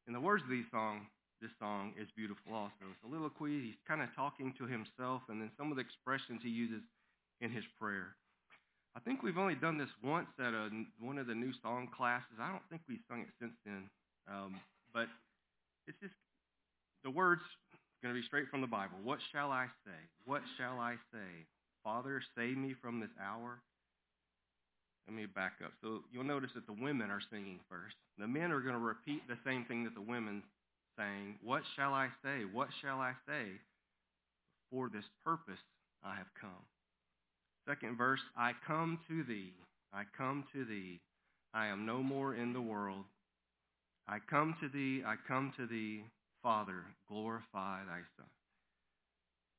in 0.07 0.13
the 0.13 0.21
words 0.21 0.43
of 0.43 0.49
these 0.49 0.65
song, 0.71 1.07
this 1.41 1.51
song 1.59 1.93
is 1.99 2.07
beautiful 2.15 2.53
also. 2.53 2.87
It's 2.87 3.03
a 3.03 3.07
Soliloquy, 3.07 3.61
he's 3.67 3.81
kind 3.87 4.01
of 4.01 4.07
talking 4.15 4.53
to 4.57 4.65
himself, 4.65 5.21
and 5.27 5.41
then 5.41 5.51
some 5.57 5.69
of 5.69 5.75
the 5.75 5.83
expressions 5.83 6.39
he 6.41 6.49
uses 6.49 6.81
in 7.41 7.51
his 7.51 7.65
prayer. 7.79 8.15
I 8.95 8.99
think 9.01 9.21
we've 9.21 9.37
only 9.37 9.55
done 9.55 9.77
this 9.77 9.91
once 10.01 10.31
at 10.39 10.53
a, 10.53 10.69
one 10.99 11.19
of 11.19 11.27
the 11.27 11.35
new 11.35 11.51
song 11.61 11.89
classes. 11.95 12.39
I 12.39 12.49
don't 12.49 12.63
think 12.69 12.81
we've 12.87 13.03
sung 13.09 13.21
it 13.21 13.29
since 13.39 13.53
then. 13.65 13.89
Um, 14.31 14.55
but 14.93 15.07
it's 15.87 15.99
just, 15.99 16.15
the 17.03 17.11
words 17.11 17.41
going 18.01 18.15
to 18.15 18.19
be 18.19 18.25
straight 18.25 18.49
from 18.49 18.61
the 18.61 18.67
Bible. 18.67 18.97
What 19.03 19.19
shall 19.31 19.51
I 19.51 19.67
say? 19.85 19.99
What 20.25 20.41
shall 20.57 20.79
I 20.79 20.95
say? 21.11 21.45
Father, 21.87 22.21
save 22.35 22.57
me 22.57 22.75
from 22.81 22.99
this 22.99 23.15
hour. 23.17 23.61
Let 25.07 25.15
me 25.15 25.25
back 25.25 25.53
up. 25.63 25.71
So 25.81 26.01
you'll 26.11 26.25
notice 26.25 26.51
that 26.55 26.67
the 26.67 26.73
women 26.73 27.09
are 27.09 27.21
singing 27.31 27.61
first. 27.69 27.95
The 28.19 28.27
men 28.27 28.51
are 28.51 28.59
going 28.59 28.73
to 28.73 28.79
repeat 28.79 29.21
the 29.25 29.37
same 29.45 29.63
thing 29.63 29.85
that 29.85 29.95
the 29.95 30.01
women 30.01 30.43
saying, 30.99 31.35
What 31.41 31.61
shall 31.77 31.93
I 31.93 32.09
say? 32.21 32.41
What 32.51 32.67
shall 32.81 32.99
I 32.99 33.13
say? 33.25 33.45
For 34.69 34.89
this 34.89 35.05
purpose 35.23 35.61
I 36.03 36.15
have 36.15 36.27
come. 36.41 36.65
Second 37.65 37.97
verse, 37.97 38.19
I 38.35 38.51
come 38.67 38.99
to 39.07 39.23
thee. 39.23 39.53
I 39.93 40.03
come 40.17 40.43
to 40.51 40.65
thee. 40.65 40.99
I 41.53 41.67
am 41.67 41.85
no 41.85 42.03
more 42.03 42.35
in 42.35 42.51
the 42.51 42.59
world. 42.59 43.05
I 44.09 44.17
come 44.29 44.57
to 44.59 44.67
thee. 44.67 45.03
I 45.07 45.15
come 45.25 45.53
to 45.55 45.65
thee. 45.65 46.03
Father, 46.43 46.83
glorify 47.07 47.85
thy 47.85 48.01
Son. 48.17 48.27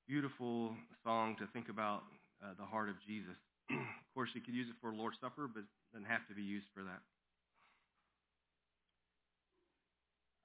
Beautiful 0.06 0.74
song 1.04 1.36
to 1.38 1.46
think 1.54 1.70
about 1.70 2.02
uh, 2.42 2.54
the 2.58 2.64
heart 2.64 2.88
of 2.88 2.96
Jesus. 3.06 3.36
Of 4.08 4.14
course, 4.14 4.30
you 4.34 4.40
could 4.40 4.54
use 4.54 4.66
it 4.66 4.74
for 4.80 4.90
Lord's 4.92 5.16
Supper, 5.20 5.46
but 5.46 5.60
it 5.60 5.70
doesn't 5.92 6.10
have 6.10 6.26
to 6.26 6.34
be 6.34 6.42
used 6.42 6.66
for 6.74 6.82
that. 6.82 6.98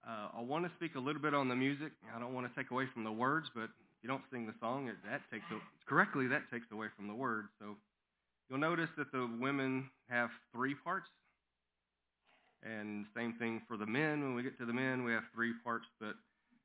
Uh, 0.05 0.27
I 0.37 0.41
want 0.41 0.65
to 0.65 0.71
speak 0.75 0.95
a 0.95 0.99
little 0.99 1.21
bit 1.21 1.33
on 1.33 1.47
the 1.47 1.55
music. 1.55 1.91
I 2.15 2.19
don't 2.19 2.33
want 2.33 2.45
to 2.45 2.53
take 2.53 2.71
away 2.71 2.85
from 2.93 3.03
the 3.03 3.11
words, 3.11 3.47
but 3.55 3.63
if 3.63 3.97
you 4.03 4.09
don't 4.09 4.21
sing 4.31 4.45
the 4.45 4.53
song, 4.59 4.89
it, 4.89 4.95
that 5.09 5.21
takes 5.31 5.45
a, 5.49 5.57
correctly. 5.89 6.27
That 6.27 6.43
takes 6.51 6.67
away 6.71 6.87
from 6.95 7.07
the 7.07 7.15
words. 7.15 7.47
So 7.59 7.77
you'll 8.49 8.59
notice 8.59 8.89
that 8.97 9.11
the 9.11 9.29
women 9.39 9.89
have 10.09 10.29
three 10.53 10.75
parts, 10.75 11.07
and 12.61 13.05
same 13.15 13.33
thing 13.39 13.61
for 13.67 13.77
the 13.77 13.85
men. 13.85 14.21
When 14.21 14.35
we 14.35 14.43
get 14.43 14.57
to 14.59 14.65
the 14.65 14.73
men, 14.73 15.03
we 15.03 15.13
have 15.13 15.23
three 15.33 15.53
parts. 15.63 15.87
But 15.99 16.15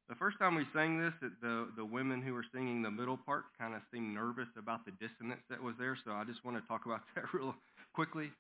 the 0.09 0.15
first 0.15 0.39
time 0.39 0.55
we 0.55 0.65
sang 0.73 0.99
this, 0.99 1.13
the 1.43 1.69
the 1.77 1.85
women 1.85 2.23
who 2.23 2.33
were 2.33 2.45
singing 2.55 2.83
the 2.83 2.91
middle 2.91 3.17
part 3.17 3.45
kind 3.59 3.75
of 3.75 3.83
seemed 3.93 4.15
nervous 4.15 4.49
about 4.57 4.85
the 4.85 4.93
dissonance 4.93 5.43
that 5.51 5.63
was 5.63 5.75
there. 5.79 5.97
So 6.05 6.13
I 6.13 6.25
just 6.25 6.45
want 6.45 6.57
to 6.57 6.65
talk 6.67 6.87
about 6.87 7.01
that 7.15 7.25
real 7.33 7.55
quickly. 7.93 8.31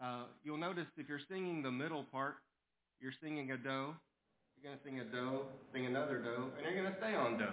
Uh, 0.00 0.24
you'll 0.44 0.58
notice 0.58 0.86
if 0.96 1.08
you're 1.08 1.22
singing 1.30 1.62
the 1.62 1.70
middle 1.70 2.04
part, 2.04 2.36
you're 3.00 3.14
singing 3.22 3.50
a 3.50 3.56
do. 3.56 3.94
You're 4.58 4.74
going 4.74 4.78
to 4.78 4.82
sing 4.82 4.98
a 4.98 5.06
do, 5.06 5.46
sing 5.72 5.86
another 5.86 6.18
do, 6.18 6.50
and 6.58 6.66
you're 6.66 6.74
going 6.74 6.90
to 6.90 6.98
stay 6.98 7.14
on 7.14 7.38
do. 7.38 7.46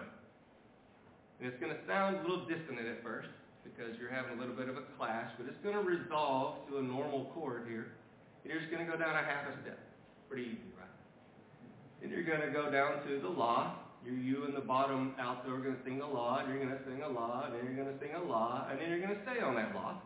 And 1.37 1.45
it's 1.45 1.59
going 1.61 1.73
to 1.73 1.81
sound 1.85 2.17
a 2.17 2.21
little 2.21 2.45
dissonant 2.49 2.87
at 2.87 3.03
first 3.03 3.29
because 3.61 3.93
you're 4.01 4.09
having 4.09 4.37
a 4.37 4.39
little 4.41 4.55
bit 4.55 4.69
of 4.69 4.77
a 4.77 4.85
clash, 4.97 5.29
but 5.37 5.45
it's 5.45 5.61
going 5.61 5.77
to 5.77 5.85
resolve 5.85 6.65
to 6.69 6.77
a 6.77 6.81
normal 6.81 7.29
chord 7.33 7.65
here. 7.69 7.93
And 8.41 8.53
you're 8.53 8.61
just 8.61 8.73
going 8.73 8.85
to 8.85 8.89
go 8.89 8.97
down 8.97 9.13
a 9.13 9.25
half 9.25 9.49
a 9.49 9.53
step. 9.61 9.77
Pretty 10.29 10.57
easy, 10.57 10.69
Then 12.01 12.11
you're 12.11 12.23
going 12.23 12.41
to 12.41 12.51
go 12.51 12.71
down 12.71 13.05
to 13.07 13.19
the 13.19 13.29
la. 13.29 13.75
You're 14.05 14.15
you 14.15 14.45
and 14.45 14.55
the 14.55 14.61
bottom 14.61 15.15
alto 15.17 15.49
are 15.49 15.59
going 15.59 15.75
to 15.75 15.83
sing 15.83 16.01
a 16.01 16.07
la, 16.07 16.39
and 16.39 16.49
you're 16.49 16.63
going 16.63 16.77
to 16.77 16.83
sing 16.85 17.01
a 17.01 17.09
la, 17.09 17.45
and 17.45 17.55
then 17.55 17.65
you're 17.65 17.75
going 17.75 17.89
to 17.89 17.99
sing 17.99 18.13
a 18.13 18.21
la, 18.21 18.67
and 18.69 18.79
then 18.79 18.89
you're 18.89 19.01
going 19.01 19.15
to 19.17 19.23
stay 19.25 19.41
on 19.41 19.55
that 19.55 19.73
la. 19.73 19.97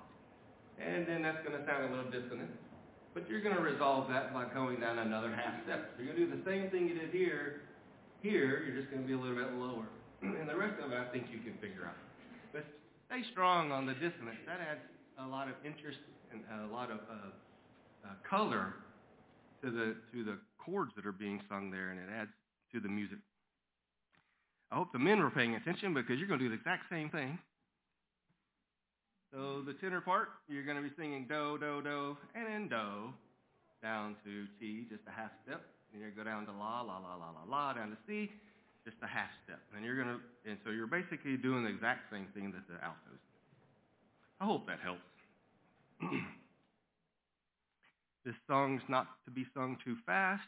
And 0.79 1.05
then 1.05 1.21
that's 1.21 1.43
going 1.45 1.59
to 1.59 1.65
sound 1.67 1.83
a 1.83 1.89
little 1.91 2.09
dissonant. 2.09 2.51
But 3.13 3.27
you're 3.27 3.41
going 3.41 3.55
to 3.55 3.61
resolve 3.61 4.07
that 4.09 4.33
by 4.33 4.45
going 4.53 4.79
down 4.79 4.99
another 4.99 5.35
half 5.35 5.59
step. 5.65 5.91
So 5.97 6.03
you're 6.03 6.15
going 6.15 6.29
to 6.29 6.35
do 6.35 6.39
the 6.39 6.45
same 6.49 6.69
thing 6.69 6.87
you 6.87 6.95
did 6.95 7.11
here. 7.11 7.67
Here, 8.21 8.63
you're 8.63 8.79
just 8.79 8.91
going 8.91 9.01
to 9.01 9.07
be 9.07 9.13
a 9.13 9.19
little 9.19 9.35
bit 9.35 9.51
lower. 9.59 9.87
And 10.21 10.47
the 10.47 10.55
rest 10.55 10.79
of 10.83 10.91
it, 10.91 10.99
I 10.99 11.07
think 11.11 11.27
you 11.31 11.39
can 11.39 11.55
figure 11.59 11.87
out. 11.87 11.95
But 12.51 12.63
stay 13.07 13.23
strong 13.31 13.71
on 13.71 13.85
the 13.85 13.93
dissonance. 13.93 14.39
That 14.45 14.59
adds 14.59 14.83
a 15.17 15.27
lot 15.27 15.47
of 15.47 15.55
interest 15.65 15.99
and 16.31 16.43
a 16.69 16.73
lot 16.73 16.91
of 16.91 16.99
uh, 17.09 17.31
uh, 18.05 18.09
color 18.29 18.75
to 19.63 19.71
the 19.71 19.95
to 20.13 20.23
the 20.23 20.37
chords 20.69 20.91
that 20.95 21.05
are 21.05 21.11
being 21.11 21.41
sung 21.49 21.71
there, 21.71 21.89
and 21.89 21.99
it 21.99 22.09
adds 22.13 22.31
to 22.73 22.79
the 22.79 22.89
music. 22.89 23.17
I 24.71 24.75
hope 24.75 24.91
the 24.93 24.99
men 24.99 25.19
were 25.19 25.31
paying 25.31 25.55
attention 25.55 25.93
because 25.93 26.19
you're 26.19 26.27
going 26.27 26.39
to 26.39 26.45
do 26.45 26.49
the 26.49 26.55
exact 26.55 26.89
same 26.89 27.09
thing. 27.09 27.39
So 29.33 29.61
the 29.65 29.73
tenor 29.73 30.01
part, 30.01 30.29
you're 30.47 30.65
going 30.65 30.77
to 30.77 30.83
be 30.83 30.91
singing 30.97 31.25
do, 31.27 31.57
do, 31.59 31.81
do, 31.83 32.17
and 32.35 32.45
then 32.45 32.67
do, 32.67 33.13
down 33.81 34.15
to 34.25 34.45
ti, 34.59 34.85
just 34.89 35.01
a 35.07 35.11
half 35.11 35.31
step. 35.45 35.61
Then 35.91 36.01
you 36.01 36.09
go 36.15 36.23
down 36.23 36.45
to 36.45 36.51
la, 36.51 36.81
la, 36.81 36.97
la, 36.97 37.15
la, 37.15 37.29
la, 37.33 37.43
la, 37.49 37.73
down 37.73 37.89
to 37.89 37.97
C, 38.07 38.31
just 38.85 38.97
a 39.01 39.07
half 39.07 39.29
step. 39.45 39.59
And 39.75 39.85
you're 39.85 39.95
going 39.95 40.17
to, 40.17 40.49
and 40.49 40.57
so 40.65 40.71
you're 40.71 40.87
basically 40.87 41.37
doing 41.37 41.63
the 41.63 41.69
exact 41.69 42.11
same 42.11 42.27
thing 42.33 42.51
that 42.53 42.65
the 42.67 42.83
altos 42.83 43.17
do. 43.17 43.39
I 44.41 44.45
hope 44.45 44.67
that 44.67 44.79
helps. 44.81 45.01
this 48.25 48.35
song's 48.47 48.81
not 48.87 49.07
to 49.25 49.31
be 49.31 49.45
sung 49.53 49.77
too 49.83 49.95
fast. 50.05 50.45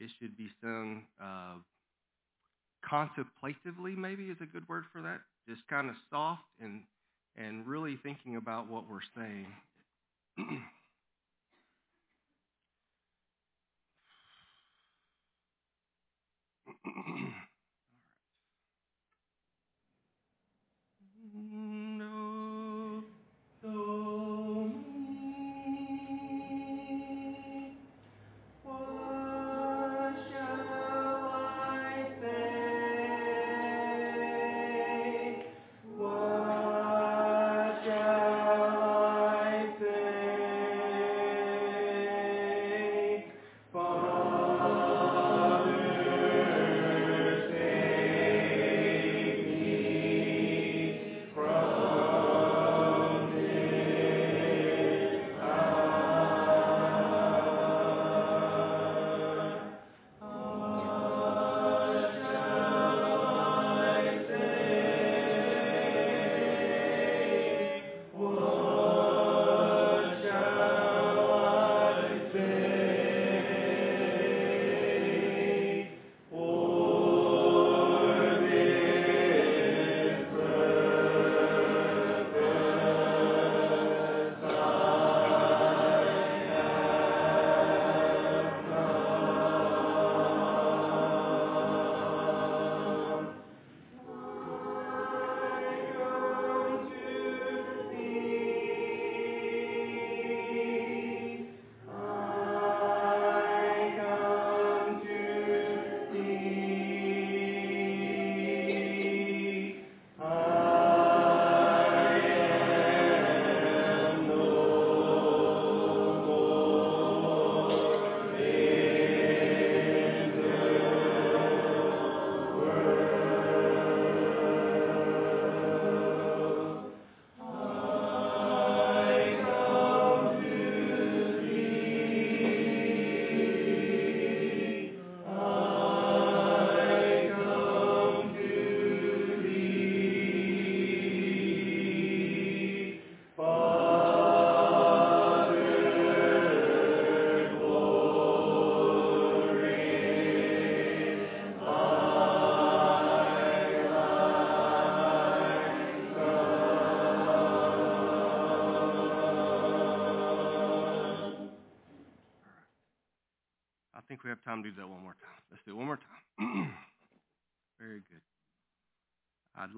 It 0.00 0.10
should 0.20 0.36
be 0.36 0.48
sung 0.62 1.04
uh, 1.22 1.56
contemplatively, 2.84 3.94
maybe 3.96 4.24
is 4.24 4.38
a 4.40 4.46
good 4.46 4.68
word 4.68 4.84
for 4.92 5.02
that. 5.02 5.20
Just 5.48 5.66
kind 5.68 5.88
of 5.88 5.96
soft 6.10 6.42
and 6.60 6.82
and 7.36 7.66
really 7.66 7.96
thinking 8.02 8.36
about 8.36 8.68
what 8.68 8.84
we're 8.90 9.00
saying. 9.16 9.46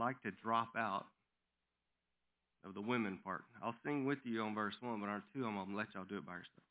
like 0.01 0.20
to 0.22 0.30
drop 0.30 0.70
out 0.76 1.05
of 2.64 2.74
the 2.74 2.80
women 2.80 3.18
part. 3.22 3.44
I'll 3.62 3.74
sing 3.84 4.07
with 4.07 4.18
you 4.24 4.40
on 4.42 4.55
verse 4.55 4.74
one, 4.80 4.98
but 5.01 5.09
on 5.09 5.22
two, 5.34 5.44
I'm 5.44 5.55
gonna 5.57 5.76
let 5.76 5.88
y'all 5.94 6.05
do 6.09 6.16
it 6.16 6.26
by 6.26 6.32
yourself. 6.32 6.69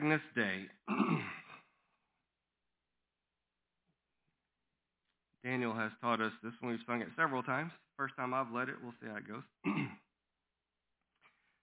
To 0.00 0.06
Agnus 0.06 0.22
Dei. 0.34 0.66
Daniel 5.44 5.72
has 5.72 5.90
taught 6.00 6.20
us 6.20 6.32
this 6.42 6.52
one. 6.60 6.72
We've 6.72 6.80
sung 6.86 7.00
it 7.02 7.08
several 7.16 7.42
times. 7.42 7.72
First 7.96 8.14
time 8.16 8.34
I've 8.34 8.52
led 8.52 8.68
it. 8.68 8.76
We'll 8.82 8.92
see 9.00 9.08
how 9.08 9.16
it 9.16 9.28
goes. 9.28 9.42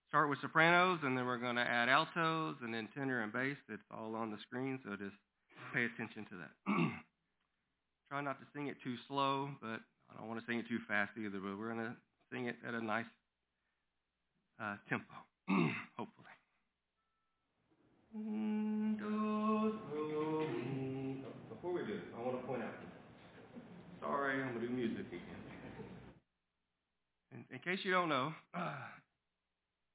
Start 0.10 0.30
with 0.30 0.40
sopranos, 0.42 1.00
and 1.04 1.18
then 1.18 1.26
we're 1.26 1.38
going 1.38 1.58
to 1.58 1.62
add 1.62 1.90
altos, 1.90 2.56
and 2.62 2.74
then 2.74 2.88
tenor 2.96 3.22
and 3.22 3.32
bass. 3.32 3.58
It's 3.70 3.84
all 3.92 4.16
on 4.16 4.32
the 4.32 4.38
screen, 4.42 4.80
so 4.84 4.92
just 4.92 5.16
pay 5.74 5.86
attention 5.86 6.26
to 6.32 6.38
that. 6.38 6.52
Try 8.10 8.22
not 8.22 8.40
to 8.40 8.46
sing 8.56 8.68
it 8.68 8.78
too 8.84 8.96
slow, 9.08 9.50
but 9.62 9.82
I 10.10 10.18
don't 10.18 10.28
want 10.28 10.40
to 10.40 10.46
sing 10.48 10.60
it 10.60 10.68
too 10.68 10.80
fast 10.88 11.12
either. 11.18 11.40
But 11.40 11.60
we're 11.60 11.74
going 11.74 11.86
to 11.86 11.96
sing 12.32 12.48
it 12.48 12.56
at 12.68 12.74
a 12.74 12.84
nice 12.84 13.06
uh, 14.62 14.78
tempo. 14.90 15.14
Before 21.50 21.74
we 21.74 21.86
do, 21.86 21.94
this, 21.94 22.02
I 22.18 22.22
want 22.26 22.42
to 22.42 22.48
point 22.48 22.64
out. 22.64 22.74
Sorry, 24.02 24.42
I'm 24.42 24.58
going 24.58 24.62
to 24.62 24.68
do 24.68 24.74
music 24.74 25.06
again. 25.06 25.22
In, 27.32 27.46
in 27.54 27.60
case 27.60 27.86
you 27.86 27.92
don't 27.92 28.10
know, 28.10 28.34
uh, 28.58 28.74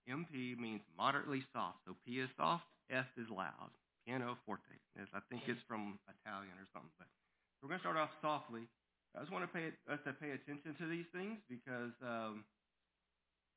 MP 0.08 0.56
means 0.56 0.82
moderately 0.96 1.42
soft. 1.52 1.78
So 1.84 1.96
P 2.06 2.20
is 2.20 2.30
soft, 2.36 2.62
F 2.90 3.06
is 3.18 3.26
loud. 3.28 3.74
Piano 4.06 4.38
forte. 4.46 4.78
I 4.94 5.18
think 5.28 5.42
it's 5.48 5.62
from 5.66 5.98
Italian 6.06 6.54
or 6.62 6.68
something. 6.70 7.10
But 7.58 7.62
we're 7.62 7.74
going 7.74 7.80
to 7.80 7.82
start 7.82 7.96
off 7.96 8.10
softly. 8.22 8.70
I 9.16 9.20
just 9.20 9.32
want 9.32 9.42
to 9.42 9.50
pay 9.50 9.74
us 9.90 9.98
to 10.06 10.12
pay 10.14 10.30
attention 10.30 10.78
to 10.78 10.86
these 10.86 11.06
things 11.10 11.42
because 11.50 11.90
um, 12.06 12.44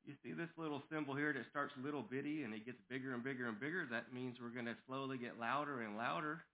you 0.06 0.14
see 0.24 0.34
this 0.34 0.50
little 0.58 0.82
symbol 0.92 1.16
here 1.16 1.34
that 1.34 1.46
starts 1.50 1.74
little 1.82 2.02
bitty 2.02 2.44
and 2.44 2.54
it 2.54 2.66
gets 2.66 2.78
bigger 2.90 3.14
and 3.14 3.24
bigger 3.24 3.48
and 3.50 3.60
bigger. 3.60 3.88
That 3.90 4.14
means 4.14 4.38
we're 4.42 4.54
going 4.54 4.70
to 4.70 4.78
slowly 4.88 5.18
get 5.18 5.40
louder 5.40 5.82
and 5.82 5.98
louder 5.98 6.46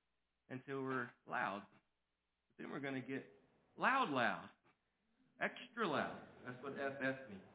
until 0.50 0.82
we're 0.84 1.12
loud. 1.30 1.62
But 2.56 2.64
then 2.64 2.72
we're 2.72 2.80
going 2.80 2.96
to 2.96 3.04
get 3.04 3.26
loud, 3.78 4.10
loud, 4.10 4.48
extra 5.42 5.88
loud. 5.88 6.16
That's 6.46 6.58
what 6.64 6.74
FF 6.80 7.18
means. 7.28 7.48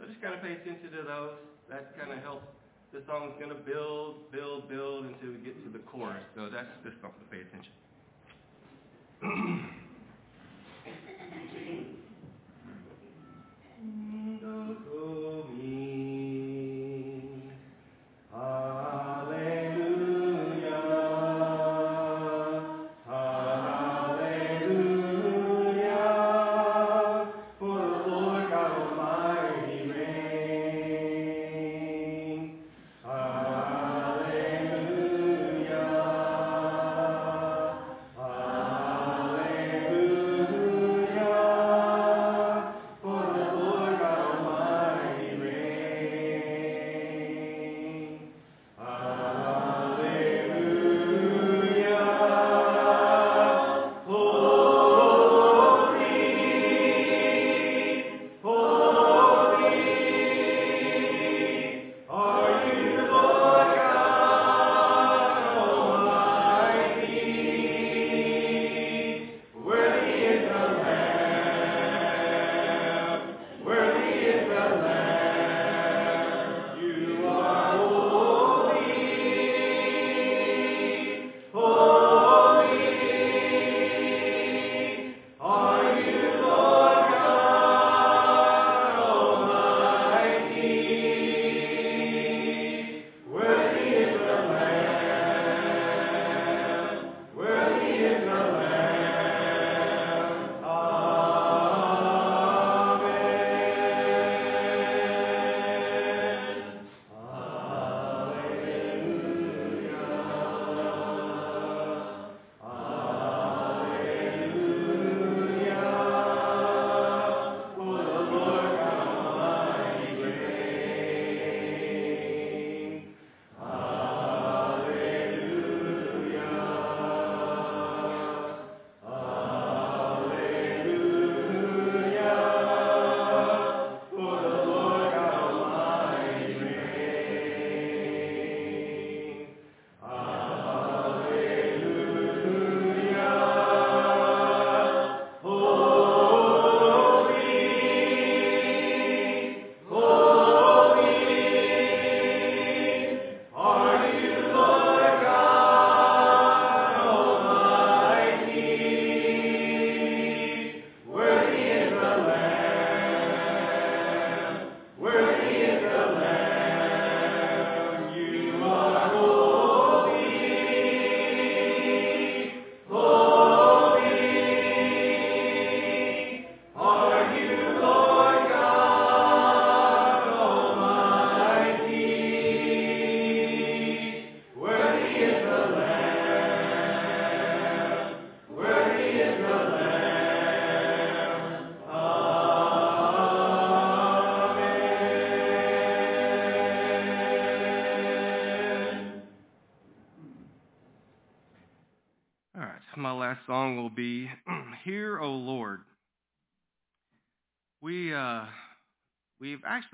So 0.00 0.06
just 0.08 0.20
kind 0.20 0.34
of 0.34 0.40
pay 0.40 0.56
attention 0.56 0.90
to 0.96 1.02
those. 1.04 1.36
That 1.68 1.96
kind 1.98 2.12
of 2.12 2.18
helps. 2.24 2.48
The 2.92 3.02
song's 3.06 3.34
going 3.38 3.50
to 3.50 3.60
build, 3.68 4.30
build, 4.30 4.68
build 4.68 5.06
until 5.06 5.30
we 5.30 5.38
get 5.44 5.62
to 5.64 5.70
the 5.70 5.82
chorus. 5.84 6.22
So 6.36 6.48
that's 6.48 6.70
just 6.84 6.96
something 7.02 7.20
to 7.20 7.28
pay 7.28 7.42
attention. 7.44 7.74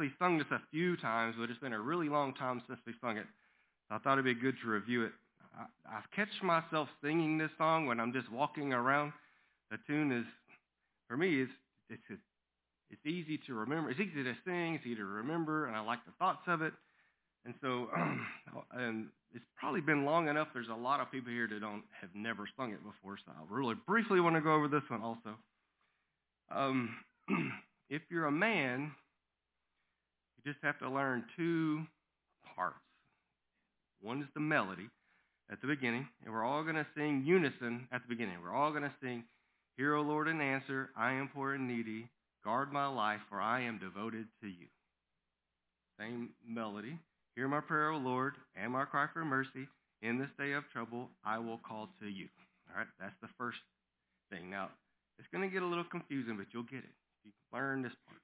actually 0.00 0.16
sung 0.18 0.38
this 0.38 0.46
a 0.50 0.60
few 0.70 0.96
times, 0.96 1.34
but 1.38 1.50
it's 1.50 1.60
been 1.60 1.72
a 1.72 1.80
really 1.80 2.08
long 2.08 2.32
time 2.34 2.62
since 2.66 2.80
we 2.86 2.94
sung 3.00 3.18
it. 3.18 3.26
So 3.88 3.96
I 3.96 3.98
thought 3.98 4.14
it'd 4.14 4.24
be 4.24 4.34
good 4.34 4.54
to 4.62 4.70
review 4.70 5.04
it. 5.04 5.12
I, 5.58 5.96
I 5.96 6.00
catch 6.16 6.28
myself 6.42 6.88
singing 7.02 7.36
this 7.36 7.50
song 7.58 7.86
when 7.86 8.00
I'm 8.00 8.12
just 8.12 8.30
walking 8.32 8.72
around. 8.72 9.12
The 9.70 9.76
tune 9.86 10.10
is, 10.10 10.24
for 11.06 11.16
me, 11.16 11.42
it's, 11.42 11.52
it's, 11.90 12.20
it's 12.90 13.06
easy 13.06 13.38
to 13.46 13.54
remember. 13.54 13.90
It's 13.90 14.00
easy 14.00 14.24
to 14.24 14.34
sing. 14.46 14.74
It's 14.76 14.86
easy 14.86 14.96
to 14.96 15.04
remember, 15.04 15.66
and 15.66 15.76
I 15.76 15.80
like 15.80 15.98
the 16.06 16.12
thoughts 16.18 16.42
of 16.46 16.62
it. 16.62 16.72
And 17.44 17.54
so, 17.60 17.88
and 18.72 19.08
it's 19.34 19.44
probably 19.58 19.82
been 19.82 20.06
long 20.06 20.28
enough. 20.28 20.48
There's 20.54 20.68
a 20.68 20.74
lot 20.74 21.00
of 21.00 21.10
people 21.10 21.30
here 21.30 21.48
that 21.48 21.60
don't 21.60 21.84
have 22.00 22.10
never 22.14 22.44
sung 22.56 22.72
it 22.72 22.80
before, 22.82 23.18
so 23.18 23.32
I 23.32 23.54
really 23.54 23.74
briefly 23.86 24.20
want 24.20 24.36
to 24.36 24.40
go 24.40 24.54
over 24.54 24.68
this 24.68 24.82
one 24.88 25.02
also. 25.02 25.36
Um, 26.50 26.96
if 27.90 28.02
you're 28.10 28.26
a 28.26 28.32
man, 28.32 28.92
you 30.44 30.52
just 30.52 30.64
have 30.64 30.78
to 30.78 30.90
learn 30.90 31.24
two 31.36 31.82
parts. 32.56 32.76
One 34.00 34.22
is 34.22 34.28
the 34.34 34.40
melody 34.40 34.88
at 35.50 35.60
the 35.60 35.66
beginning, 35.66 36.08
and 36.24 36.32
we're 36.32 36.44
all 36.44 36.62
going 36.62 36.76
to 36.76 36.86
sing 36.96 37.24
unison 37.26 37.88
at 37.92 38.02
the 38.02 38.08
beginning. 38.08 38.36
We're 38.42 38.54
all 38.54 38.70
going 38.70 38.84
to 38.84 38.94
sing, 39.02 39.24
Hear, 39.76 39.94
O 39.94 40.02
Lord, 40.02 40.28
and 40.28 40.40
answer, 40.40 40.90
I 40.96 41.12
am 41.12 41.28
poor 41.28 41.54
and 41.54 41.68
needy. 41.68 42.08
Guard 42.44 42.72
my 42.72 42.86
life, 42.86 43.20
for 43.28 43.40
I 43.40 43.62
am 43.62 43.78
devoted 43.78 44.26
to 44.42 44.48
you. 44.48 44.66
Same 45.98 46.30
melody. 46.46 46.98
Hear 47.36 47.48
my 47.48 47.60
prayer, 47.60 47.90
O 47.90 47.98
Lord, 47.98 48.34
and 48.56 48.72
my 48.72 48.84
cry 48.84 49.06
for 49.12 49.24
mercy. 49.24 49.68
In 50.02 50.18
this 50.18 50.30
day 50.38 50.52
of 50.52 50.64
trouble, 50.72 51.08
I 51.24 51.38
will 51.38 51.60
call 51.66 51.88
to 52.00 52.08
you. 52.08 52.28
All 52.70 52.78
right, 52.78 52.86
that's 52.98 53.16
the 53.20 53.28
first 53.36 53.58
thing. 54.30 54.48
Now, 54.48 54.70
it's 55.18 55.28
going 55.30 55.46
to 55.46 55.52
get 55.52 55.62
a 55.62 55.66
little 55.66 55.84
confusing, 55.84 56.36
but 56.38 56.46
you'll 56.52 56.62
get 56.62 56.78
it. 56.78 56.94
You 57.24 57.32
learn 57.52 57.82
this 57.82 57.92
part. 58.06 58.20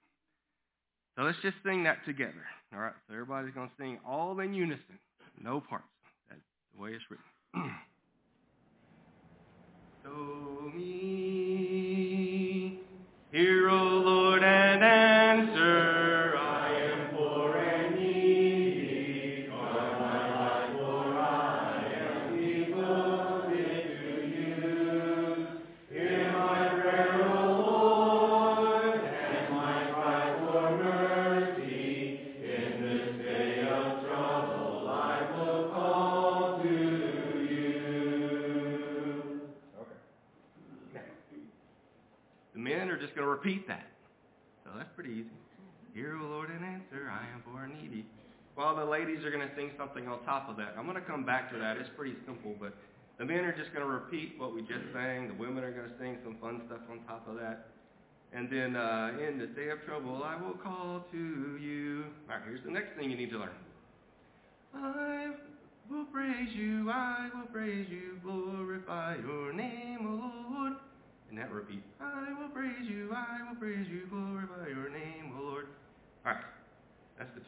So 1.17 1.23
let's 1.23 1.39
just 1.41 1.57
sing 1.64 1.85
that 1.85 2.05
together. 2.05 2.45
All 2.75 2.81
right, 2.81 2.93
so 3.09 3.14
everybody's 3.14 3.55
going 3.55 3.69
to 3.69 3.75
sing 3.79 3.99
all 4.07 4.39
in 4.41 4.53
unison, 4.53 4.99
no 5.43 5.61
parts. 5.61 5.87
That's 6.29 6.43
the 6.75 6.83
way 6.83 6.91
it's 6.91 7.05
written. 7.11 7.25
so 10.05 10.11
me, 10.77 11.99
hear, 13.33 13.71
O 13.71 13.83
Lord, 13.83 14.45
and 14.45 14.76
the 48.77 48.85
ladies 48.85 49.24
are 49.24 49.31
going 49.31 49.47
to 49.47 49.55
sing 49.57 49.70
something 49.77 50.07
on 50.07 50.22
top 50.24 50.49
of 50.49 50.57
that. 50.57 50.74
I'm 50.79 50.87
going 50.87 51.01
to 51.01 51.09
come 51.09 51.24
back 51.24 51.51
to 51.53 51.59
that. 51.59 51.77
It's 51.77 51.91
pretty 51.97 52.14
simple, 52.27 52.55
but 52.61 52.74
the 53.18 53.24
men 53.24 53.45
are 53.45 53.57
just 53.57 53.72
going 53.72 53.85
to 53.85 53.91
repeat 53.91 54.35
what 54.39 54.55
we 54.55 54.61
just 54.61 54.85
sang. 54.93 55.29
The 55.29 55.35
women 55.35 55.64
are 55.64 55.72
going 55.72 55.89
to 55.89 55.99
sing 55.99 56.18
some 56.22 56.37
fun 56.41 56.62
stuff 56.66 56.81
on 56.91 57.01
top 57.07 57.27
of 57.29 57.37
that. 57.37 57.68
And 58.33 58.51
then 58.51 58.77
uh, 58.77 59.16
in 59.16 59.39
the 59.39 59.47
day 59.47 59.70
of 59.70 59.83
trouble, 59.87 60.22
I 60.22 60.37
will 60.37 60.55
call 60.55 61.05
to 61.12 61.59
you. 61.61 62.05
All 62.29 62.37
right, 62.37 62.45
here's 62.47 62.64
the 62.64 62.70
next 62.70 62.97
thing 62.97 63.11
you 63.11 63.16
need 63.16 63.31
to 63.31 63.39
learn. 63.39 63.57
I 64.74 65.31
will 65.91 66.05
praise 66.07 66.51
you, 66.55 66.91
I 66.91 67.31
will 67.35 67.47
praise 67.47 67.87
you, 67.89 68.18
glorify 68.22 69.16
your 69.16 69.53
name, 69.53 70.01
O 70.03 70.53
Lord. 70.53 70.72
And 71.31 71.39
that 71.39 71.51
repeat, 71.51 71.83
I 72.01 72.33
will 72.39 72.49
praise 72.49 72.85
you, 72.85 73.11
I 73.14 73.49
will 73.49 73.57
praise 73.57 73.87
you, 73.89 74.07
glorify 74.11 74.68
your 74.68 74.91
name, 74.91 75.33
O 75.39 75.43
Lord. 75.43 75.66
All 76.27 76.33
right, 76.33 76.43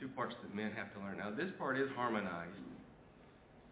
two 0.01 0.09
parts 0.09 0.34
that 0.42 0.55
men 0.55 0.72
have 0.72 0.94
to 0.94 1.01
learn. 1.01 1.18
Now 1.18 1.30
this 1.30 1.51
part 1.59 1.78
is 1.78 1.90
harmonized. 1.94 2.55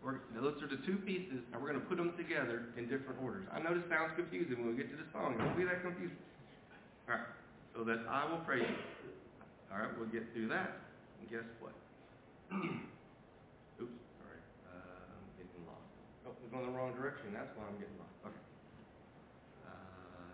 We're, 0.02 0.22
those 0.38 0.62
are 0.62 0.70
the 0.70 0.78
two 0.86 1.02
pieces, 1.02 1.42
and 1.50 1.58
we're 1.58 1.74
going 1.74 1.82
to 1.82 1.88
put 1.90 1.98
them 1.98 2.14
together 2.14 2.70
in 2.78 2.86
different 2.86 3.18
orders. 3.18 3.46
I 3.50 3.58
know 3.58 3.74
this 3.74 3.82
sounds 3.90 4.14
confusing 4.14 4.62
when 4.62 4.70
we 4.70 4.78
get 4.78 4.86
to 4.94 4.98
the 4.98 5.08
song. 5.10 5.34
Don't 5.34 5.56
be 5.58 5.64
that 5.64 5.82
confused. 5.82 6.14
All 7.10 7.18
right, 7.18 7.26
so 7.74 7.82
that 7.82 8.06
I 8.06 8.22
will 8.30 8.38
praise 8.46 8.62
you. 8.62 9.10
All 9.72 9.82
right, 9.82 9.90
we'll 9.98 10.06
get 10.14 10.22
through 10.30 10.46
that. 10.54 10.78
And 11.18 11.26
guess 11.26 11.48
what? 11.58 11.74
Oops, 12.54 13.98
sorry. 14.22 14.38
Uh, 14.70 15.10
I'm 15.10 15.26
getting 15.34 15.58
lost. 15.66 15.90
Oh, 16.22 16.38
we're 16.38 16.54
going 16.54 16.70
the 16.70 16.76
wrong 16.78 16.94
direction. 16.94 17.34
That's 17.34 17.50
why 17.58 17.66
I'm 17.66 17.74
getting 17.82 17.98
lost. 17.98 18.14
Okay. 18.30 18.44
Uh, 19.66 20.30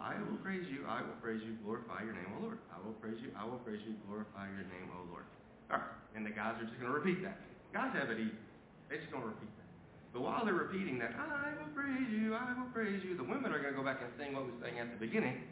I 0.00 0.16
will 0.16 0.40
praise 0.40 0.64
you. 0.72 0.88
I 0.88 1.04
will 1.04 1.20
praise 1.20 1.44
you. 1.44 1.60
Glorify 1.60 2.02
your 2.02 2.16
name, 2.16 2.32
O 2.40 2.48
Lord. 2.48 2.58
I 2.72 2.80
will 2.80 2.96
praise 3.04 3.20
you. 3.20 3.28
I 3.36 3.44
will 3.44 3.60
praise 3.60 3.84
you. 3.84 3.94
Glorify 4.08 4.48
your 4.48 4.64
name, 4.64 4.88
O 4.96 5.04
Lord. 5.12 5.28
All 5.68 5.76
right, 5.76 5.92
and 6.16 6.24
the 6.24 6.32
guys 6.32 6.56
are 6.56 6.64
just 6.64 6.80
going 6.80 6.90
to 6.90 6.96
repeat 6.96 7.20
that. 7.22 7.36
Guys 7.76 7.92
have 7.94 8.08
it 8.08 8.18
easy. 8.18 8.40
They're 8.88 8.98
just 8.98 9.12
going 9.12 9.22
to 9.22 9.30
repeat 9.30 9.52
that. 9.60 9.68
But 10.16 10.26
while 10.26 10.42
they're 10.42 10.58
repeating 10.58 10.98
that, 10.98 11.14
I 11.14 11.54
will 11.54 11.70
praise 11.70 12.10
you, 12.10 12.34
I 12.34 12.50
will 12.58 12.72
praise 12.74 12.98
you, 13.06 13.14
the 13.14 13.22
women 13.22 13.52
are 13.52 13.62
going 13.62 13.70
to 13.70 13.78
go 13.78 13.86
back 13.86 14.02
and 14.02 14.10
sing 14.18 14.34
what 14.34 14.42
we 14.48 14.52
sang 14.58 14.80
at 14.80 14.90
the 14.90 14.98
beginning. 14.98 15.46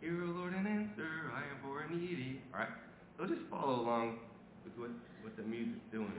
Hear, 0.00 0.22
O 0.22 0.30
Lord, 0.38 0.54
and 0.54 0.68
answer, 0.68 1.32
I 1.34 1.42
am 1.50 1.58
poor 1.64 1.82
and 1.82 1.98
needy. 1.98 2.38
All 2.54 2.60
right? 2.60 2.70
So 3.18 3.26
just 3.26 3.42
follow 3.50 3.82
along 3.82 4.22
with 4.62 4.78
what, 4.78 4.94
what 5.26 5.34
the 5.34 5.42
music's 5.42 5.82
doing. 5.90 6.12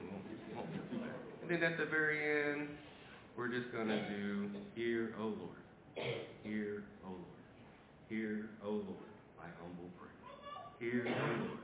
And 1.42 1.50
then 1.50 1.64
at 1.64 1.78
the 1.78 1.86
very 1.86 2.20
end, 2.20 2.68
we're 3.38 3.48
just 3.48 3.72
going 3.72 3.88
to 3.88 4.04
do, 4.10 4.50
Hear, 4.76 5.16
O 5.18 5.32
Lord. 5.40 5.64
Hear, 6.44 6.84
O 7.08 7.12
Lord. 7.12 7.39
Hear, 8.10 8.50
O 8.66 8.82
Lord, 8.82 9.14
my 9.38 9.46
humble 9.62 9.86
prayer. 10.02 10.18
Hear, 10.82 11.06
O 11.06 11.30
Lord. 11.46 11.62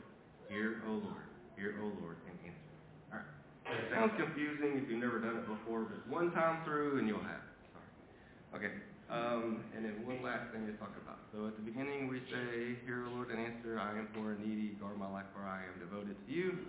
Hear, 0.47 0.81
O 0.85 0.91
Lord. 0.91 1.25
Hear, 1.57 1.73
O 1.81 1.89
Lord, 1.99 2.17
and 2.29 2.37
answer. 2.45 2.69
All 3.09 3.17
right. 3.17 3.81
It 3.81 3.89
sounds 3.89 4.13
confusing 4.13 4.77
if 4.77 4.85
you've 4.85 5.01
never 5.01 5.17
done 5.17 5.41
it 5.41 5.47
before, 5.49 5.89
but 5.89 6.05
one 6.05 6.29
time 6.37 6.61
through 6.63 6.99
and 6.99 7.07
you'll 7.07 7.25
have 7.25 7.41
it. 7.41 7.57
Sorry. 7.73 8.61
Okay. 8.61 8.73
Um, 9.09 9.65
and 9.75 9.85
then 9.85 10.05
one 10.05 10.21
last 10.21 10.53
thing 10.53 10.69
to 10.69 10.73
talk 10.77 10.93
about. 11.01 11.17
So 11.33 11.49
at 11.49 11.57
the 11.57 11.65
beginning 11.65 12.13
we 12.13 12.21
say, 12.29 12.77
Hear, 12.85 13.09
O 13.09 13.17
Lord, 13.17 13.33
and 13.33 13.41
answer, 13.41 13.81
I 13.81 13.97
am 13.97 14.05
poor 14.13 14.37
and 14.37 14.45
needy, 14.45 14.77
guard 14.77 15.01
my 15.01 15.09
life, 15.09 15.25
for 15.33 15.41
I 15.41 15.65
am 15.65 15.81
devoted 15.81 16.13
to 16.13 16.31
you. 16.31 16.61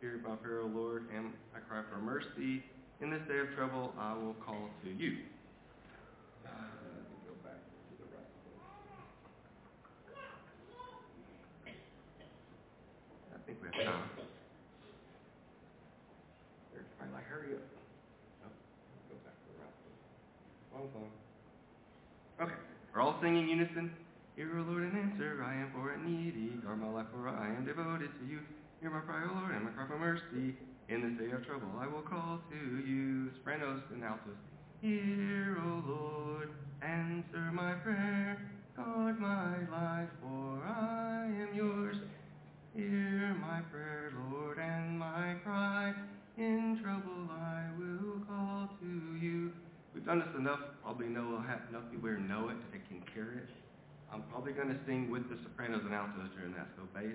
Hear 0.00 0.20
my 0.20 0.36
prayer, 0.36 0.60
O 0.60 0.66
Lord, 0.66 1.08
and 1.08 1.32
I 1.56 1.60
cry 1.64 1.80
for 1.88 1.98
mercy. 2.04 2.64
In 3.00 3.08
this 3.08 3.22
day 3.28 3.40
of 3.40 3.48
trouble, 3.56 3.94
I 3.98 4.12
will 4.12 4.36
call 4.44 4.68
to 4.84 4.90
you. 4.92 5.24
Uh, 6.44 6.50
let 6.50 7.08
me 7.08 7.16
go 7.26 7.34
back 7.42 7.58
to 7.58 7.92
the 7.98 8.06
right 8.14 8.30
Time. 13.72 14.04
They're 16.72 16.84
probably 16.98 17.14
like, 17.14 17.26
hurry 17.26 17.54
up. 17.56 17.64
Go 19.08 19.16
back 19.24 19.32
to 19.32 19.48
the 19.48 20.76
Wrong 20.76 20.88
song. 20.92 21.08
Okay. 22.40 22.58
We're 22.94 23.00
all 23.00 23.16
singing 23.22 23.48
unison. 23.48 23.90
Hear, 24.36 24.58
O 24.58 24.62
Lord, 24.62 24.82
and 24.84 24.96
answer. 24.96 25.42
I 25.44 25.54
am 25.54 25.70
poor 25.74 25.92
and 25.92 26.04
needy. 26.04 26.56
Guard 26.62 26.80
my 26.80 26.90
life, 26.90 27.06
for 27.12 27.28
I 27.28 27.48
am 27.48 27.64
devoted 27.64 28.10
to 28.20 28.26
you. 28.28 28.40
Hear 28.80 28.90
my 28.90 29.00
prayer, 29.00 29.30
O 29.30 29.38
Lord, 29.40 29.54
and 29.54 29.64
my 29.64 29.70
cry 29.70 29.86
for 29.86 29.98
mercy. 29.98 30.54
In 30.88 31.00
this 31.00 31.18
day 31.18 31.32
of 31.34 31.46
trouble, 31.46 31.68
I 31.80 31.86
will 31.86 32.02
call 32.02 32.40
to 32.50 32.86
you. 32.86 33.30
Sopranos 33.36 33.80
and 33.92 34.04
altos. 34.04 34.36
Hear, 34.82 35.56
O 35.64 35.82
Lord, 35.88 36.50
answer 36.82 37.50
my 37.52 37.72
prayer. 37.74 38.38
Guard 38.76 39.18
my 39.18 39.56
life, 39.70 40.08
for 40.20 40.62
I 40.64 41.24
am 41.26 41.54
yours. 41.54 41.96
Hear 42.74 43.36
my 43.36 43.60
prayer, 43.68 44.16
Lord, 44.32 44.56
and 44.58 44.98
my 44.98 45.36
cry. 45.44 45.92
In 46.38 46.80
trouble 46.82 47.28
I 47.28 47.68
will 47.76 48.24
call 48.24 48.70
to 48.80 48.88
you. 49.20 49.52
We've 49.92 50.06
done 50.06 50.20
this 50.20 50.32
enough. 50.38 50.60
Probably 50.82 51.12
know 51.12 51.36
have 51.44 51.68
enough 51.68 51.84
people 51.92 52.08
here 52.08 52.16
know 52.16 52.48
it 52.48 52.56
that 52.72 52.80
can 52.88 53.04
carry 53.12 53.44
it. 53.44 53.52
I'm 54.08 54.24
probably 54.32 54.56
going 54.56 54.72
to 54.72 54.80
sing 54.88 55.12
with 55.12 55.28
the 55.28 55.36
sopranos 55.44 55.84
and 55.84 55.92
altos 55.92 56.32
during 56.32 56.56
that. 56.56 56.72
So 56.80 56.88
bass 56.96 57.12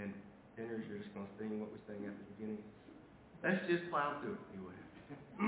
and 0.00 0.14
tenors, 0.56 0.88
you're 0.88 1.04
just 1.04 1.12
going 1.12 1.28
to 1.28 1.36
sing 1.36 1.60
what 1.60 1.68
we 1.68 1.76
sang 1.84 2.00
at 2.08 2.16
the 2.16 2.24
beginning. 2.32 2.64
Let's 3.44 3.60
just 3.68 3.84
plow 3.92 4.24
through 4.24 4.40
it. 4.40 4.56
Will. 4.56 4.72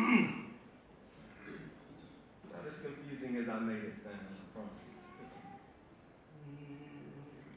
Not 2.52 2.60
as 2.60 2.76
confusing 2.84 3.40
as 3.40 3.48
I 3.48 3.56
made 3.64 3.88
it 3.88 4.04
sound. 4.04 4.20
I 4.20 4.44
promise. 4.52 4.84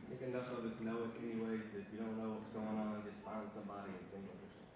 I 0.07 0.08
think 0.19 0.35
enough 0.35 0.51
of 0.51 0.67
us 0.67 0.75
know 0.83 1.07
it 1.07 1.15
anyways. 1.23 1.63
If 1.71 1.87
you 1.95 1.99
don't 2.03 2.19
know 2.19 2.35
what's 2.35 2.51
going 2.51 2.75
on, 2.75 3.03
just 3.07 3.15
find 3.23 3.47
somebody 3.55 3.87
and 3.87 4.03
sing 4.11 4.23
with 4.27 4.35
them. 4.35 4.67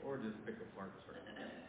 Or 0.00 0.16
just 0.16 0.40
pick 0.48 0.56
a 0.64 0.68
part 0.72 0.96
straight. 1.04 1.61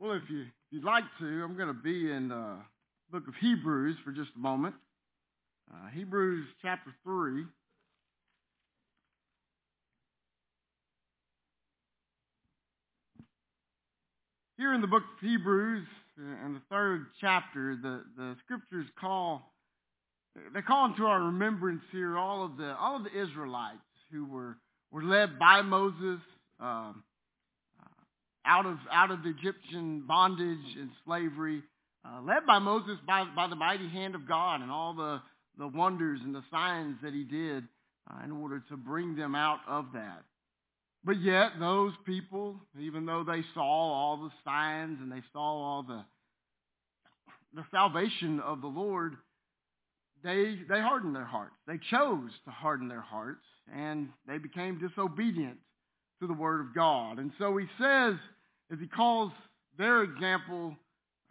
Well, 0.00 0.12
if 0.12 0.30
you 0.30 0.46
you'd 0.70 0.84
like 0.84 1.02
to, 1.18 1.24
I'm 1.24 1.56
going 1.56 1.68
to 1.68 1.74
be 1.74 2.08
in 2.10 2.28
the 2.28 2.56
book 3.10 3.26
of 3.26 3.34
Hebrews 3.40 3.96
for 4.04 4.12
just 4.12 4.30
a 4.36 4.38
moment. 4.38 4.76
Uh, 5.72 5.88
Hebrews 5.92 6.46
chapter 6.62 6.94
three. 7.02 7.44
Here 14.56 14.72
in 14.72 14.80
the 14.80 14.86
book 14.86 15.02
of 15.02 15.28
Hebrews, 15.28 15.86
uh, 16.16 16.46
in 16.46 16.54
the 16.54 16.62
third 16.70 17.06
chapter, 17.20 17.76
the, 17.82 18.04
the 18.16 18.36
scriptures 18.44 18.86
call 19.00 19.52
they 20.54 20.62
call 20.62 20.86
into 20.86 21.06
our 21.06 21.20
remembrance 21.20 21.82
here 21.90 22.16
all 22.16 22.44
of 22.44 22.56
the 22.56 22.76
all 22.76 22.94
of 22.94 23.02
the 23.02 23.20
Israelites 23.20 23.78
who 24.12 24.26
were 24.26 24.58
were 24.92 25.02
led 25.02 25.40
by 25.40 25.62
Moses 25.62 26.20
um, 26.60 26.60
uh, 26.60 27.07
out 28.48 28.66
of 28.66 28.78
out 28.90 29.10
of 29.10 29.20
Egyptian 29.26 30.04
bondage 30.08 30.76
and 30.78 30.90
slavery, 31.04 31.62
uh, 32.04 32.20
led 32.22 32.46
by 32.46 32.58
Moses 32.58 32.96
by 33.06 33.24
by 33.36 33.46
the 33.46 33.56
mighty 33.56 33.88
hand 33.88 34.14
of 34.14 34.26
God 34.26 34.62
and 34.62 34.70
all 34.70 34.94
the 34.94 35.20
the 35.58 35.68
wonders 35.68 36.20
and 36.24 36.34
the 36.34 36.42
signs 36.50 36.96
that 37.02 37.12
he 37.12 37.24
did 37.24 37.64
uh, 38.10 38.24
in 38.24 38.32
order 38.32 38.62
to 38.70 38.76
bring 38.76 39.16
them 39.16 39.34
out 39.34 39.58
of 39.68 39.86
that. 39.92 40.22
But 41.04 41.20
yet 41.20 41.52
those 41.60 41.92
people, 42.06 42.56
even 42.80 43.06
though 43.06 43.24
they 43.24 43.42
saw 43.54 43.62
all 43.62 44.16
the 44.16 44.30
signs 44.44 44.98
and 45.00 45.12
they 45.12 45.22
saw 45.32 45.40
all 45.40 45.82
the 45.82 46.04
the 47.54 47.64
salvation 47.70 48.40
of 48.40 48.60
the 48.60 48.66
Lord, 48.66 49.16
they 50.24 50.58
they 50.68 50.80
hardened 50.80 51.14
their 51.14 51.24
hearts. 51.24 51.54
They 51.66 51.78
chose 51.90 52.30
to 52.46 52.50
harden 52.50 52.88
their 52.88 53.00
hearts 53.02 53.44
and 53.74 54.08
they 54.26 54.38
became 54.38 54.78
disobedient 54.78 55.58
to 56.20 56.26
the 56.26 56.34
word 56.34 56.60
of 56.60 56.74
God. 56.74 57.18
And 57.18 57.32
so 57.38 57.56
he 57.56 57.66
says, 57.80 58.14
as 58.72 58.78
he 58.78 58.86
calls 58.86 59.32
their 59.78 60.02
example 60.02 60.74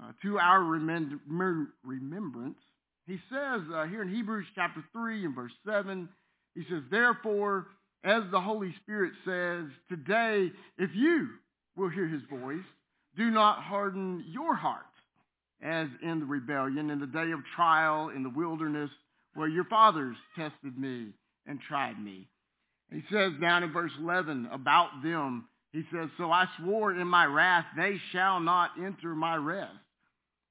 uh, 0.01 0.11
to 0.21 0.39
our 0.39 0.61
remembrance, 0.61 2.57
he 3.05 3.19
says 3.29 3.61
uh, 3.73 3.85
here 3.85 4.01
in 4.01 4.09
Hebrews 4.13 4.47
chapter 4.55 4.83
3 4.91 5.25
and 5.25 5.35
verse 5.35 5.51
7, 5.65 6.09
he 6.55 6.63
says, 6.69 6.83
Therefore, 6.91 7.67
as 8.03 8.23
the 8.31 8.41
Holy 8.41 8.73
Spirit 8.83 9.13
says, 9.25 9.65
today, 9.89 10.51
if 10.77 10.89
you 10.93 11.29
will 11.75 11.89
hear 11.89 12.07
his 12.07 12.21
voice, 12.29 12.65
do 13.15 13.31
not 13.31 13.63
harden 13.63 14.25
your 14.27 14.55
heart 14.55 14.83
as 15.61 15.87
in 16.03 16.19
the 16.19 16.25
rebellion 16.25 16.89
in 16.89 16.99
the 16.99 17.07
day 17.07 17.31
of 17.31 17.39
trial 17.55 18.09
in 18.09 18.23
the 18.23 18.29
wilderness 18.29 18.91
where 19.33 19.47
your 19.47 19.65
fathers 19.65 20.15
tested 20.35 20.77
me 20.77 21.07
and 21.45 21.59
tried 21.67 22.01
me. 22.03 22.27
He 22.91 23.03
says 23.11 23.33
down 23.41 23.63
in 23.63 23.71
verse 23.71 23.91
11 23.99 24.49
about 24.51 24.89
them, 25.03 25.45
he 25.73 25.83
says, 25.91 26.09
So 26.17 26.31
I 26.31 26.45
swore 26.57 26.93
in 26.93 27.07
my 27.07 27.25
wrath, 27.25 27.65
they 27.75 27.97
shall 28.11 28.39
not 28.39 28.71
enter 28.83 29.15
my 29.15 29.35
rest. 29.35 29.73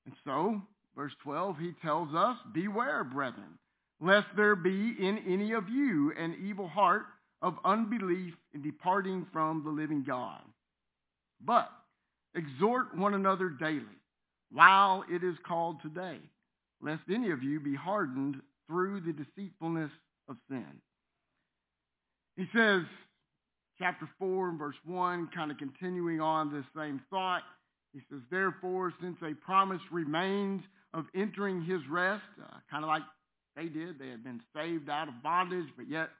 And 0.04 0.14
so, 0.24 0.60
verse 0.96 1.12
12, 1.22 1.58
he 1.58 1.72
tells 1.82 2.14
us, 2.14 2.36
Beware, 2.52 3.04
brethren, 3.04 3.58
lest 4.00 4.26
there 4.36 4.56
be 4.56 4.94
in 4.98 5.18
any 5.26 5.52
of 5.52 5.68
you 5.68 6.12
an 6.18 6.36
evil 6.44 6.68
heart 6.68 7.06
of 7.42 7.54
unbelief 7.64 8.34
in 8.54 8.62
departing 8.62 9.26
from 9.32 9.62
the 9.64 9.70
living 9.70 10.04
God. 10.06 10.40
But 11.44 11.70
exhort 12.34 12.96
one 12.96 13.14
another 13.14 13.48
daily, 13.48 13.82
while 14.52 15.04
it 15.10 15.24
is 15.24 15.36
called 15.46 15.82
today, 15.82 16.18
lest 16.80 17.02
any 17.12 17.30
of 17.30 17.42
you 17.42 17.60
be 17.60 17.74
hardened 17.74 18.40
through 18.66 19.00
the 19.00 19.12
deceitfulness 19.12 19.90
of 20.28 20.36
sin. 20.48 20.66
He 22.36 22.46
says, 22.54 22.82
chapter 23.78 24.08
4 24.18 24.50
and 24.50 24.58
verse 24.58 24.76
1, 24.84 25.30
kind 25.34 25.50
of 25.50 25.58
continuing 25.58 26.20
on 26.20 26.52
this 26.52 26.64
same 26.76 27.00
thought, 27.10 27.42
he 27.92 28.00
says, 28.10 28.20
Therefore, 28.30 28.92
since 29.00 29.16
a 29.22 29.34
promise 29.34 29.80
remains 29.90 30.62
of 30.92 31.04
entering 31.14 31.64
his 31.64 31.80
rest, 31.90 32.22
uh, 32.42 32.56
kind 32.70 32.84
of 32.84 32.88
like 32.88 33.02
they 33.56 33.66
did, 33.66 33.98
they 33.98 34.08
had 34.08 34.22
been 34.22 34.40
saved 34.54 34.90
out 34.90 35.08
of 35.08 35.14
bondage, 35.22 35.68
but 35.76 35.88
yet 35.88 36.10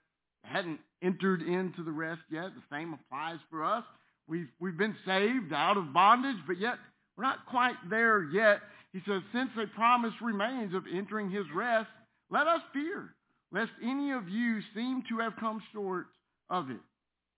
hadn't 0.44 0.80
entered 1.02 1.42
into 1.42 1.82
the 1.84 1.90
rest 1.90 2.22
yet. 2.30 2.50
The 2.54 2.76
same 2.76 2.94
applies 2.94 3.38
for 3.50 3.64
us. 3.64 3.84
We've, 4.28 4.48
we've 4.60 4.78
been 4.78 4.96
saved 5.06 5.52
out 5.52 5.76
of 5.76 5.92
bondage, 5.92 6.38
but 6.46 6.58
yet 6.58 6.74
we're 7.16 7.24
not 7.24 7.46
quite 7.46 7.76
there 7.90 8.24
yet. 8.24 8.60
He 8.92 9.00
says, 9.06 9.22
since 9.32 9.50
a 9.62 9.66
promise 9.74 10.14
remains 10.22 10.74
of 10.74 10.84
entering 10.92 11.30
his 11.30 11.44
rest, 11.54 11.88
let 12.30 12.46
us 12.46 12.60
fear 12.72 13.14
lest 13.52 13.70
any 13.82 14.12
of 14.12 14.28
you 14.28 14.60
seem 14.74 15.02
to 15.08 15.18
have 15.18 15.34
come 15.38 15.62
short 15.72 16.06
of 16.50 16.70
it. 16.70 16.80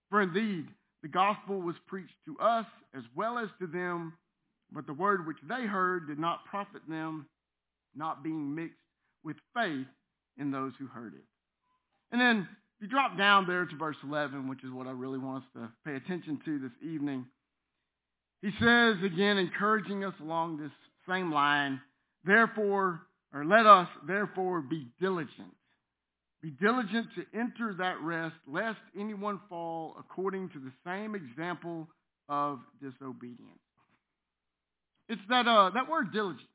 For 0.09 0.21
indeed, 0.21 0.67
the 1.01 1.07
gospel 1.07 1.61
was 1.61 1.75
preached 1.87 2.15
to 2.25 2.37
us 2.39 2.65
as 2.95 3.03
well 3.15 3.37
as 3.37 3.49
to 3.59 3.67
them, 3.67 4.13
but 4.71 4.87
the 4.87 4.93
word 4.93 5.25
which 5.25 5.37
they 5.47 5.65
heard 5.65 6.07
did 6.07 6.19
not 6.19 6.45
profit 6.45 6.81
them, 6.87 7.27
not 7.95 8.23
being 8.23 8.55
mixed 8.55 8.75
with 9.23 9.37
faith 9.55 9.87
in 10.37 10.51
those 10.51 10.73
who 10.79 10.87
heard 10.87 11.13
it. 11.13 11.23
And 12.11 12.19
then 12.19 12.47
if 12.77 12.83
you 12.83 12.87
drop 12.87 13.17
down 13.17 13.45
there 13.45 13.65
to 13.65 13.75
verse 13.75 13.97
11, 14.03 14.47
which 14.47 14.63
is 14.63 14.71
what 14.71 14.87
I 14.87 14.91
really 14.91 15.19
want 15.19 15.43
us 15.43 15.49
to 15.55 15.69
pay 15.85 15.95
attention 15.95 16.39
to 16.45 16.59
this 16.59 16.71
evening, 16.81 17.25
he 18.41 18.51
says 18.59 18.95
again, 19.03 19.37
encouraging 19.37 20.03
us 20.03 20.13
along 20.21 20.57
this 20.57 20.71
same 21.07 21.31
line, 21.31 21.81
therefore, 22.25 23.01
or 23.33 23.45
let 23.45 23.65
us 23.65 23.87
therefore 24.07 24.61
be 24.61 24.87
diligent 24.99 25.53
be 26.41 26.51
diligent 26.51 27.07
to 27.15 27.25
enter 27.37 27.73
that 27.79 28.01
rest, 28.01 28.35
lest 28.47 28.79
anyone 28.97 29.39
fall 29.49 29.95
according 29.99 30.49
to 30.49 30.59
the 30.59 30.71
same 30.85 31.15
example 31.15 31.87
of 32.29 32.59
disobedience. 32.81 33.59
It's 35.09 35.21
that, 35.29 35.47
uh, 35.47 35.71
that 35.73 35.89
word 35.89 36.13
diligent, 36.13 36.47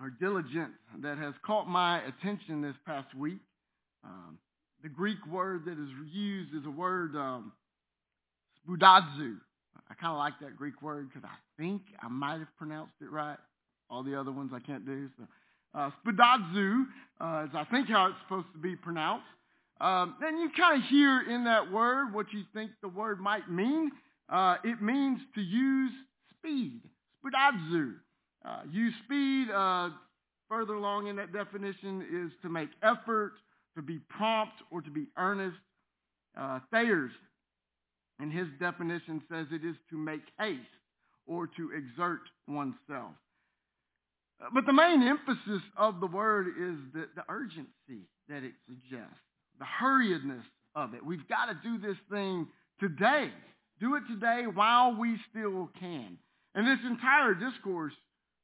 or 0.00 0.10
diligent, 0.10 0.70
that 1.02 1.18
has 1.18 1.34
caught 1.44 1.68
my 1.68 2.00
attention 2.04 2.62
this 2.62 2.76
past 2.86 3.14
week. 3.14 3.40
Um, 4.04 4.38
the 4.82 4.88
Greek 4.88 5.18
word 5.26 5.66
that 5.66 5.72
is 5.72 5.90
used 6.10 6.54
is 6.54 6.64
a 6.64 6.70
word 6.70 7.14
um. 7.16 7.52
I 9.90 9.94
kind 9.94 10.12
of 10.12 10.18
like 10.18 10.34
that 10.40 10.56
Greek 10.56 10.80
word 10.80 11.08
because 11.08 11.28
I 11.28 11.60
think 11.60 11.82
I 12.00 12.08
might 12.08 12.38
have 12.38 12.56
pronounced 12.56 12.94
it 13.00 13.10
right. 13.10 13.38
All 13.90 14.04
the 14.04 14.18
other 14.18 14.30
ones 14.30 14.52
I 14.54 14.60
can't 14.60 14.86
do. 14.86 15.08
So 15.18 15.24
uh, 15.74 15.90
spoudazo 16.04 16.84
uh, 17.20 17.44
is 17.44 17.50
I 17.54 17.64
think 17.70 17.88
how 17.88 18.06
it's 18.06 18.16
supposed 18.22 18.48
to 18.52 18.58
be 18.58 18.76
pronounced. 18.76 19.26
Um, 19.80 20.16
and 20.20 20.38
you 20.38 20.50
kind 20.56 20.82
of 20.82 20.88
hear 20.88 21.22
in 21.22 21.44
that 21.44 21.70
word 21.70 22.12
what 22.12 22.32
you 22.32 22.42
think 22.52 22.70
the 22.82 22.88
word 22.88 23.20
might 23.20 23.50
mean. 23.50 23.90
Uh, 24.28 24.56
it 24.62 24.82
means 24.82 25.20
to 25.34 25.40
use 25.40 25.92
speed, 26.36 26.82
spoudazo. 27.24 27.94
Uh, 28.44 28.60
use 28.70 28.94
speed, 29.04 29.50
uh, 29.50 29.90
further 30.48 30.74
along 30.74 31.06
in 31.06 31.16
that 31.16 31.32
definition, 31.32 32.06
is 32.12 32.32
to 32.42 32.48
make 32.48 32.68
effort, 32.82 33.32
to 33.76 33.82
be 33.82 33.98
prompt, 34.08 34.54
or 34.70 34.82
to 34.82 34.90
be 34.90 35.06
earnest. 35.16 35.56
Uh, 36.38 36.60
Thayer's, 36.72 37.12
in 38.20 38.30
his 38.30 38.48
definition, 38.58 39.22
says 39.30 39.46
it 39.50 39.64
is 39.64 39.76
to 39.90 39.96
make 39.96 40.22
haste 40.38 40.60
or 41.26 41.46
to 41.46 41.70
exert 41.72 42.20
oneself. 42.48 43.12
But 44.54 44.64
the 44.66 44.72
main 44.72 45.02
emphasis 45.02 45.62
of 45.76 46.00
the 46.00 46.06
word 46.06 46.48
is 46.48 46.78
the, 46.94 47.08
the 47.14 47.24
urgency 47.28 48.08
that 48.28 48.42
it 48.42 48.54
suggests, 48.66 49.20
the 49.58 49.66
hurriedness 49.66 50.44
of 50.74 50.94
it. 50.94 51.04
We've 51.04 51.28
got 51.28 51.46
to 51.46 51.58
do 51.62 51.78
this 51.78 51.96
thing 52.10 52.46
today. 52.78 53.30
Do 53.80 53.96
it 53.96 54.02
today 54.08 54.44
while 54.52 54.96
we 54.96 55.18
still 55.30 55.70
can. 55.78 56.18
And 56.54 56.66
this 56.66 56.84
entire 56.84 57.34
discourse 57.34 57.92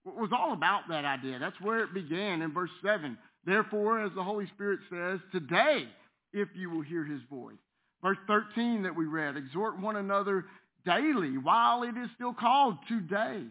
was 0.04 0.30
all 0.32 0.52
about 0.52 0.82
that 0.88 1.04
idea. 1.04 1.38
That's 1.38 1.60
where 1.60 1.80
it 1.80 1.94
began 1.94 2.42
in 2.42 2.52
verse 2.52 2.70
7. 2.84 3.16
Therefore, 3.44 4.04
as 4.04 4.12
the 4.14 4.22
Holy 4.22 4.46
Spirit 4.54 4.80
says, 4.90 5.20
today, 5.32 5.88
if 6.32 6.48
you 6.54 6.70
will 6.70 6.82
hear 6.82 7.04
his 7.04 7.20
voice. 7.30 7.56
Verse 8.02 8.18
13 8.26 8.82
that 8.82 8.94
we 8.94 9.06
read, 9.06 9.36
exhort 9.36 9.80
one 9.80 9.96
another 9.96 10.44
daily 10.84 11.38
while 11.38 11.82
it 11.82 11.96
is 11.96 12.08
still 12.14 12.34
called 12.34 12.76
today. 12.88 13.42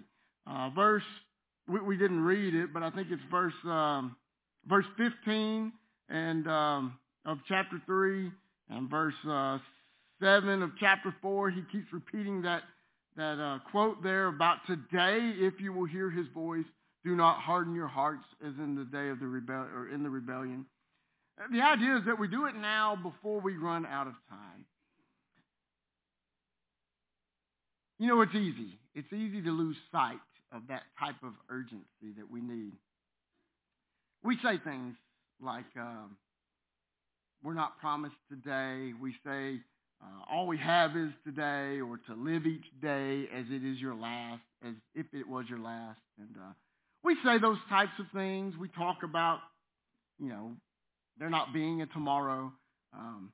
Uh, 0.47 0.69
verse 0.69 1.03
we, 1.67 1.79
we 1.81 1.97
didn't 1.97 2.21
read 2.21 2.53
it, 2.53 2.73
but 2.73 2.83
I 2.83 2.89
think 2.91 3.07
it's 3.11 3.21
verse 3.29 3.53
um, 3.65 4.15
verse 4.67 4.85
15 4.97 5.71
and 6.09 6.47
um, 6.47 6.97
of 7.25 7.39
chapter 7.47 7.81
3 7.85 8.31
and 8.69 8.89
verse 8.89 9.13
uh, 9.27 9.57
7 10.21 10.61
of 10.61 10.71
chapter 10.79 11.13
4. 11.21 11.49
He 11.51 11.63
keeps 11.71 11.91
repeating 11.91 12.41
that 12.43 12.63
that 13.17 13.39
uh, 13.39 13.59
quote 13.71 14.03
there 14.03 14.27
about 14.27 14.57
today, 14.67 15.33
if 15.37 15.61
you 15.61 15.71
will 15.71 15.85
hear 15.85 16.09
his 16.09 16.27
voice, 16.33 16.65
do 17.05 17.15
not 17.15 17.39
harden 17.39 17.73
your 17.73 17.87
hearts 17.87 18.25
as 18.45 18.53
in 18.59 18.75
the 18.75 18.83
day 18.83 19.09
of 19.09 19.19
the 19.19 19.27
rebellion 19.27 19.69
or 19.73 19.89
in 19.89 20.03
the 20.03 20.09
rebellion. 20.09 20.65
The 21.51 21.61
idea 21.61 21.97
is 21.97 22.05
that 22.05 22.19
we 22.19 22.27
do 22.27 22.45
it 22.45 22.55
now 22.55 22.97
before 23.01 23.39
we 23.39 23.57
run 23.57 23.85
out 23.85 24.07
of 24.07 24.13
time. 24.29 24.65
You 27.99 28.07
know, 28.07 28.21
it's 28.21 28.35
easy. 28.35 28.79
It's 28.93 29.11
easy 29.13 29.41
to 29.41 29.51
lose 29.51 29.77
sight 29.91 30.19
of 30.55 30.67
that 30.69 30.83
type 30.99 31.21
of 31.23 31.33
urgency 31.49 32.13
that 32.17 32.31
we 32.31 32.41
need. 32.41 32.71
We 34.23 34.37
say 34.43 34.57
things 34.63 34.95
like, 35.41 35.65
um, 35.77 36.17
we're 37.43 37.53
not 37.53 37.79
promised 37.79 38.15
today. 38.29 38.93
We 38.99 39.13
say, 39.25 39.59
uh, 40.01 40.31
all 40.31 40.47
we 40.47 40.57
have 40.57 40.95
is 40.95 41.11
today, 41.23 41.79
or 41.79 41.97
to 42.07 42.13
live 42.15 42.45
each 42.45 42.65
day 42.81 43.27
as 43.33 43.45
it 43.49 43.63
is 43.63 43.79
your 43.79 43.95
last, 43.95 44.41
as 44.65 44.73
if 44.93 45.05
it 45.13 45.27
was 45.27 45.45
your 45.49 45.59
last. 45.59 45.99
And 46.17 46.35
uh, 46.37 46.53
we 47.03 47.15
say 47.23 47.37
those 47.39 47.57
types 47.69 47.91
of 47.99 48.05
things. 48.13 48.55
We 48.59 48.67
talk 48.69 49.03
about, 49.03 49.39
you 50.19 50.29
know, 50.29 50.51
there 51.19 51.29
not 51.29 51.53
being 51.53 51.81
a 51.81 51.85
tomorrow. 51.85 52.51
Um, 52.93 53.31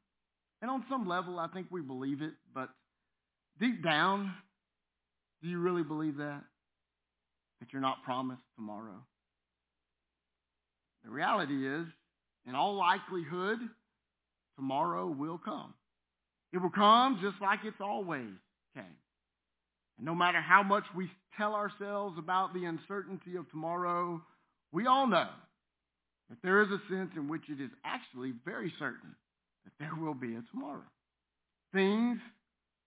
and 0.61 0.69
on 0.69 0.83
some 0.89 1.07
level, 1.07 1.39
I 1.39 1.47
think 1.47 1.67
we 1.71 1.81
believe 1.81 2.21
it. 2.21 2.33
But 2.53 2.69
deep 3.59 3.83
down, 3.83 4.33
do 5.41 5.49
you 5.49 5.59
really 5.59 5.83
believe 5.83 6.17
that? 6.17 6.43
That 7.61 7.71
you're 7.71 7.81
not 7.81 8.03
promised 8.03 8.41
tomorrow? 8.55 9.05
The 11.05 11.11
reality 11.11 11.67
is, 11.67 11.85
in 12.47 12.55
all 12.55 12.75
likelihood, 12.75 13.59
tomorrow 14.57 15.07
will 15.07 15.37
come. 15.37 15.73
It 16.53 16.57
will 16.57 16.71
come 16.71 17.19
just 17.21 17.41
like 17.41 17.59
it's 17.63 17.79
always 17.79 18.33
came. 18.75 18.83
And 19.97 20.05
no 20.05 20.15
matter 20.15 20.41
how 20.41 20.63
much 20.63 20.83
we 20.95 21.09
tell 21.37 21.53
ourselves 21.53 22.17
about 22.17 22.53
the 22.53 22.65
uncertainty 22.65 23.35
of 23.37 23.49
tomorrow, 23.51 24.21
we 24.71 24.87
all 24.87 25.05
know 25.07 25.29
that 26.29 26.39
there 26.43 26.63
is 26.63 26.69
a 26.69 26.81
sense 26.89 27.11
in 27.15 27.27
which 27.27 27.43
it 27.47 27.61
is 27.61 27.69
actually 27.85 28.33
very 28.43 28.73
certain 28.79 29.15
that 29.65 29.73
there 29.79 29.95
will 30.03 30.15
be 30.15 30.35
a 30.35 30.43
tomorrow. 30.51 30.81
Things 31.73 32.19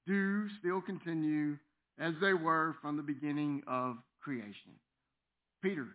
do 0.07 0.49
still 0.59 0.81
continue 0.81 1.57
as 1.99 2.15
they 2.21 2.35
were 2.35 2.75
from 2.83 2.97
the 2.97 3.03
beginning 3.03 3.63
of 3.69 3.97
creation. 4.25 4.73
Peter 5.63 5.87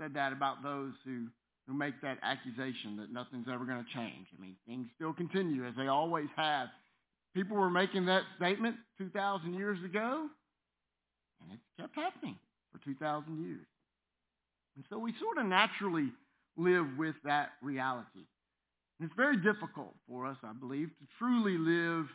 said 0.00 0.14
that 0.14 0.32
about 0.32 0.62
those 0.62 0.92
who, 1.04 1.26
who 1.66 1.74
make 1.74 2.00
that 2.02 2.18
accusation 2.22 2.96
that 2.98 3.12
nothing's 3.12 3.46
ever 3.52 3.64
going 3.64 3.84
to 3.84 3.92
change. 3.92 4.26
I 4.36 4.40
mean, 4.40 4.54
things 4.66 4.86
still 4.94 5.12
continue 5.12 5.66
as 5.66 5.74
they 5.76 5.88
always 5.88 6.28
have. 6.36 6.68
People 7.34 7.56
were 7.56 7.70
making 7.70 8.06
that 8.06 8.22
statement 8.36 8.76
2,000 8.98 9.54
years 9.54 9.78
ago, 9.84 10.28
and 11.42 11.52
it's 11.52 11.62
kept 11.78 11.94
happening 11.94 12.36
for 12.72 12.78
2,000 12.84 13.44
years. 13.44 13.66
And 14.76 14.84
so 14.88 14.98
we 14.98 15.12
sort 15.20 15.38
of 15.38 15.46
naturally 15.46 16.12
live 16.56 16.86
with 16.96 17.16
that 17.24 17.50
reality. 17.62 18.26
And 18.98 19.08
it's 19.08 19.16
very 19.16 19.36
difficult 19.36 19.94
for 20.08 20.26
us, 20.26 20.36
I 20.42 20.52
believe, 20.52 20.88
to 20.88 21.06
truly 21.18 21.58
live 21.58 22.06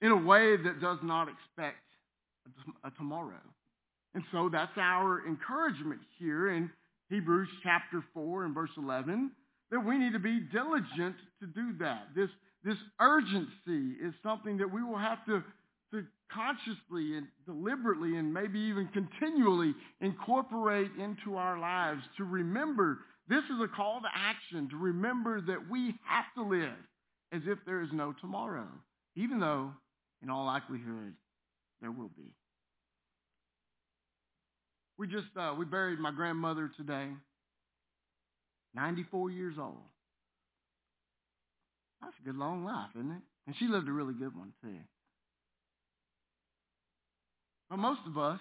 in 0.00 0.10
a 0.10 0.16
way 0.16 0.56
that 0.56 0.80
does 0.80 0.98
not 1.02 1.28
expect 1.28 1.84
a, 2.46 2.88
a 2.88 2.90
tomorrow. 2.92 3.42
And 4.14 4.24
so 4.32 4.48
that's 4.50 4.76
our 4.76 5.26
encouragement 5.26 6.00
here 6.18 6.50
in 6.50 6.70
Hebrews 7.08 7.48
chapter 7.62 8.04
4 8.14 8.44
and 8.44 8.54
verse 8.54 8.70
11, 8.76 9.30
that 9.70 9.80
we 9.80 9.98
need 9.98 10.12
to 10.12 10.18
be 10.18 10.40
diligent 10.52 11.16
to 11.40 11.46
do 11.46 11.72
that. 11.78 12.08
This, 12.14 12.28
this 12.64 12.76
urgency 13.00 13.96
is 14.02 14.14
something 14.22 14.58
that 14.58 14.72
we 14.72 14.82
will 14.82 14.98
have 14.98 15.24
to, 15.26 15.42
to 15.92 16.04
consciously 16.32 17.16
and 17.16 17.26
deliberately 17.46 18.16
and 18.16 18.32
maybe 18.32 18.58
even 18.58 18.88
continually 18.88 19.74
incorporate 20.00 20.90
into 20.98 21.36
our 21.36 21.58
lives 21.58 22.02
to 22.16 22.24
remember 22.24 22.98
this 23.28 23.44
is 23.44 23.60
a 23.62 23.68
call 23.68 24.00
to 24.00 24.08
action, 24.12 24.68
to 24.70 24.76
remember 24.76 25.40
that 25.40 25.70
we 25.70 25.94
have 26.04 26.24
to 26.36 26.42
live 26.42 26.76
as 27.32 27.42
if 27.46 27.58
there 27.64 27.80
is 27.80 27.88
no 27.92 28.12
tomorrow, 28.20 28.66
even 29.14 29.38
though, 29.38 29.70
in 30.20 30.30
all 30.30 30.46
likelihood, 30.46 31.14
there 31.80 31.92
will 31.92 32.10
be. 32.16 32.34
We 35.00 35.06
just 35.06 35.34
uh, 35.34 35.54
we 35.58 35.64
buried 35.64 35.98
my 35.98 36.10
grandmother 36.10 36.70
today, 36.76 37.08
94 38.74 39.30
years 39.30 39.54
old. 39.58 39.78
That's 42.02 42.12
a 42.20 42.26
good 42.26 42.36
long 42.36 42.66
life, 42.66 42.90
isn't 42.94 43.10
it? 43.10 43.22
And 43.46 43.56
she 43.58 43.66
lived 43.66 43.88
a 43.88 43.92
really 43.92 44.12
good 44.12 44.36
one 44.36 44.52
too. 44.60 44.76
But 47.70 47.78
most 47.78 48.02
of 48.06 48.18
us, 48.18 48.40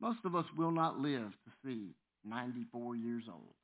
most 0.00 0.18
of 0.24 0.34
us 0.34 0.44
will 0.58 0.72
not 0.72 0.98
live 0.98 1.30
to 1.30 1.50
see 1.64 1.90
94 2.24 2.96
years 2.96 3.22
old. 3.28 3.54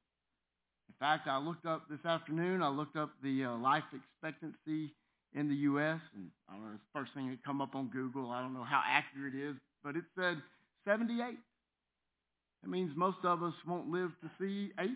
In 0.88 0.95
fact, 1.01 1.26
I 1.26 1.38
looked 1.38 1.66
up 1.66 1.88
this 1.91 2.05
afternoon, 2.05 2.62
I 2.62 2.68
looked 2.68 2.97
up 2.97 3.11
the 3.20 3.47
uh, 3.47 3.57
life 3.57 3.82
expectancy 3.93 4.95
in 5.34 5.49
the 5.49 5.57
U.S., 5.57 5.99
and 6.14 6.28
I 6.49 6.53
don't 6.53 6.62
know, 6.62 6.70
it's 6.72 6.84
the 6.95 7.01
first 7.01 7.14
thing 7.14 7.30
that 7.30 7.43
come 7.43 7.61
up 7.61 7.74
on 7.74 7.88
Google. 7.88 8.30
I 8.30 8.43
don't 8.43 8.55
know 8.55 8.62
how 8.62 8.80
accurate 8.86 9.34
it 9.34 9.51
is, 9.51 9.57
but 9.82 9.97
it 9.97 10.05
said 10.14 10.36
78. 10.84 11.36
That 12.62 12.68
means 12.68 12.92
most 12.94 13.18
of 13.24 13.42
us 13.42 13.54
won't 13.66 13.90
live 13.90 14.11
to 14.22 14.30
see 14.38 14.72
80. 14.78 14.92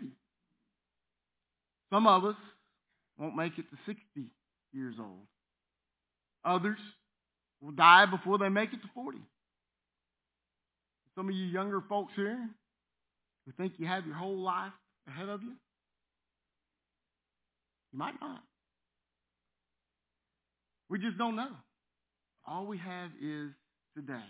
Some 1.93 2.07
of 2.07 2.25
us 2.25 2.37
won't 3.19 3.37
make 3.37 3.59
it 3.59 3.71
to 3.71 3.77
60 3.87 4.03
years 4.73 4.95
old. 4.99 5.27
Others 6.45 6.79
will 7.62 7.73
die 7.73 8.07
before 8.07 8.39
they 8.39 8.49
make 8.49 8.73
it 8.73 8.83
to 8.83 8.89
40. 8.95 9.19
Some 11.15 11.29
of 11.29 11.35
you 11.35 11.47
younger 11.47 11.83
folks 11.89 12.12
here 12.17 12.49
who 13.47 13.53
think 13.53 13.75
you 13.79 13.87
have 13.87 14.07
your 14.07 14.17
whole 14.17 14.39
life 14.39 14.73
ahead 15.07 15.29
of 15.29 15.43
you, 15.43 15.53
you 17.93 17.99
might 17.99 18.15
not. 18.21 18.43
We 20.91 20.99
just 20.99 21.17
don't 21.17 21.37
know. 21.37 21.51
All 22.47 22.67
we 22.67 22.79
have 22.79 23.11
is 23.23 23.51
today. 23.97 24.25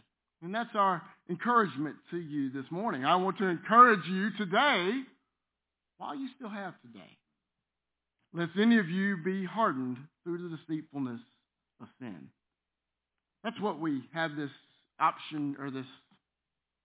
And 0.45 0.55
that's 0.55 0.75
our 0.75 1.01
encouragement 1.31 1.97
to 2.11 2.19
you 2.19 2.51
this 2.51 2.71
morning. 2.71 3.07
I 3.07 3.17
want 3.17 3.39
to 3.39 3.47
encourage 3.47 4.07
you 4.07 4.29
today 4.37 4.91
while 5.97 6.15
you 6.15 6.29
still 6.37 6.51
have 6.51 6.75
today. 6.83 7.17
Lest 8.35 8.51
any 8.61 8.79
of 8.79 8.91
you 8.91 9.17
be 9.25 9.47
hardened 9.47 9.97
through 10.23 10.47
the 10.47 10.55
deceitfulness 10.55 11.21
of 11.81 11.89
sin. 11.99 12.29
That's 13.43 13.59
what 13.59 13.81
we 13.81 14.03
have 14.13 14.37
this 14.37 14.51
option 15.01 15.57
or 15.59 15.71
this 15.71 15.87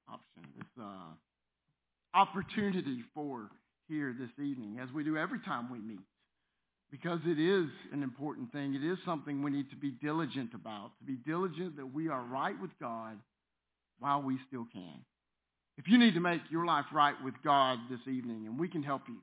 option, 0.08 0.50
this 0.58 0.82
uh, 0.82 2.18
opportunity 2.18 3.04
for 3.14 3.50
here 3.90 4.16
this 4.18 4.30
evening, 4.42 4.80
as 4.82 4.88
we 4.96 5.04
do 5.04 5.18
every 5.18 5.40
time 5.42 5.70
we 5.70 5.80
meet. 5.80 6.00
Because 6.92 7.20
it 7.26 7.38
is 7.38 7.68
an 7.92 8.04
important 8.04 8.54
thing. 8.54 8.74
It 8.74 8.90
is 8.90 8.98
something 9.06 9.44
we 9.44 9.52
need 9.52 9.70
to 9.72 9.76
be 9.76 9.92
diligent 10.02 10.54
about, 10.54 10.92
to 11.00 11.06
be 11.06 11.18
diligent 11.26 11.76
that 11.76 11.94
we 11.94 12.08
are 12.08 12.24
right 12.24 12.56
with 12.62 12.72
God 12.80 13.18
while 14.00 14.22
we 14.22 14.38
still 14.48 14.66
can. 14.72 15.06
If 15.78 15.88
you 15.88 15.98
need 15.98 16.16
to 16.16 16.20
make 16.20 16.42
your 16.50 16.66
life 16.66 16.86
right 16.94 17.16
with 17.24 17.36
God 17.44 17.80
this 17.90 18.02
evening, 18.08 18.48
and 18.48 18.60
we 18.60 18.68
can 18.68 18.84
help 18.84 19.04
you, 19.08 19.18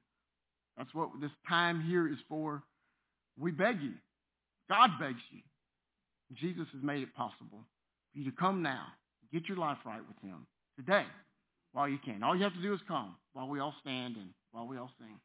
that's 0.77 0.95
what 0.95 1.11
this 1.21 1.31
time 1.49 1.83
here 1.83 2.09
is 2.09 2.19
for. 2.29 2.63
We 3.39 3.51
beg 3.51 3.83
you. 3.83 3.93
God 4.69 4.91
begs 4.99 5.21
you. 5.31 5.41
Jesus 6.35 6.67
has 6.73 6.83
made 6.83 7.03
it 7.03 7.15
possible 7.15 7.65
for 8.13 8.19
you 8.19 8.25
to 8.25 8.37
come 8.37 8.63
now, 8.63 8.87
get 9.33 9.49
your 9.49 9.59
life 9.59 9.79
right 9.85 10.01
with 10.07 10.19
him 10.29 10.47
today 10.77 11.05
while 11.73 11.89
you 11.89 11.99
can. 12.05 12.23
All 12.23 12.35
you 12.35 12.43
have 12.43 12.55
to 12.55 12.63
do 12.63 12.73
is 12.73 12.81
come 12.89 13.15
while 13.35 13.49
we 13.49 13.61
all 13.61 13.75
stand 13.81 14.17
and 14.17 14.31
while 14.53 14.67
we 14.67 14.79
all 14.79 14.91
sing. 14.99 15.21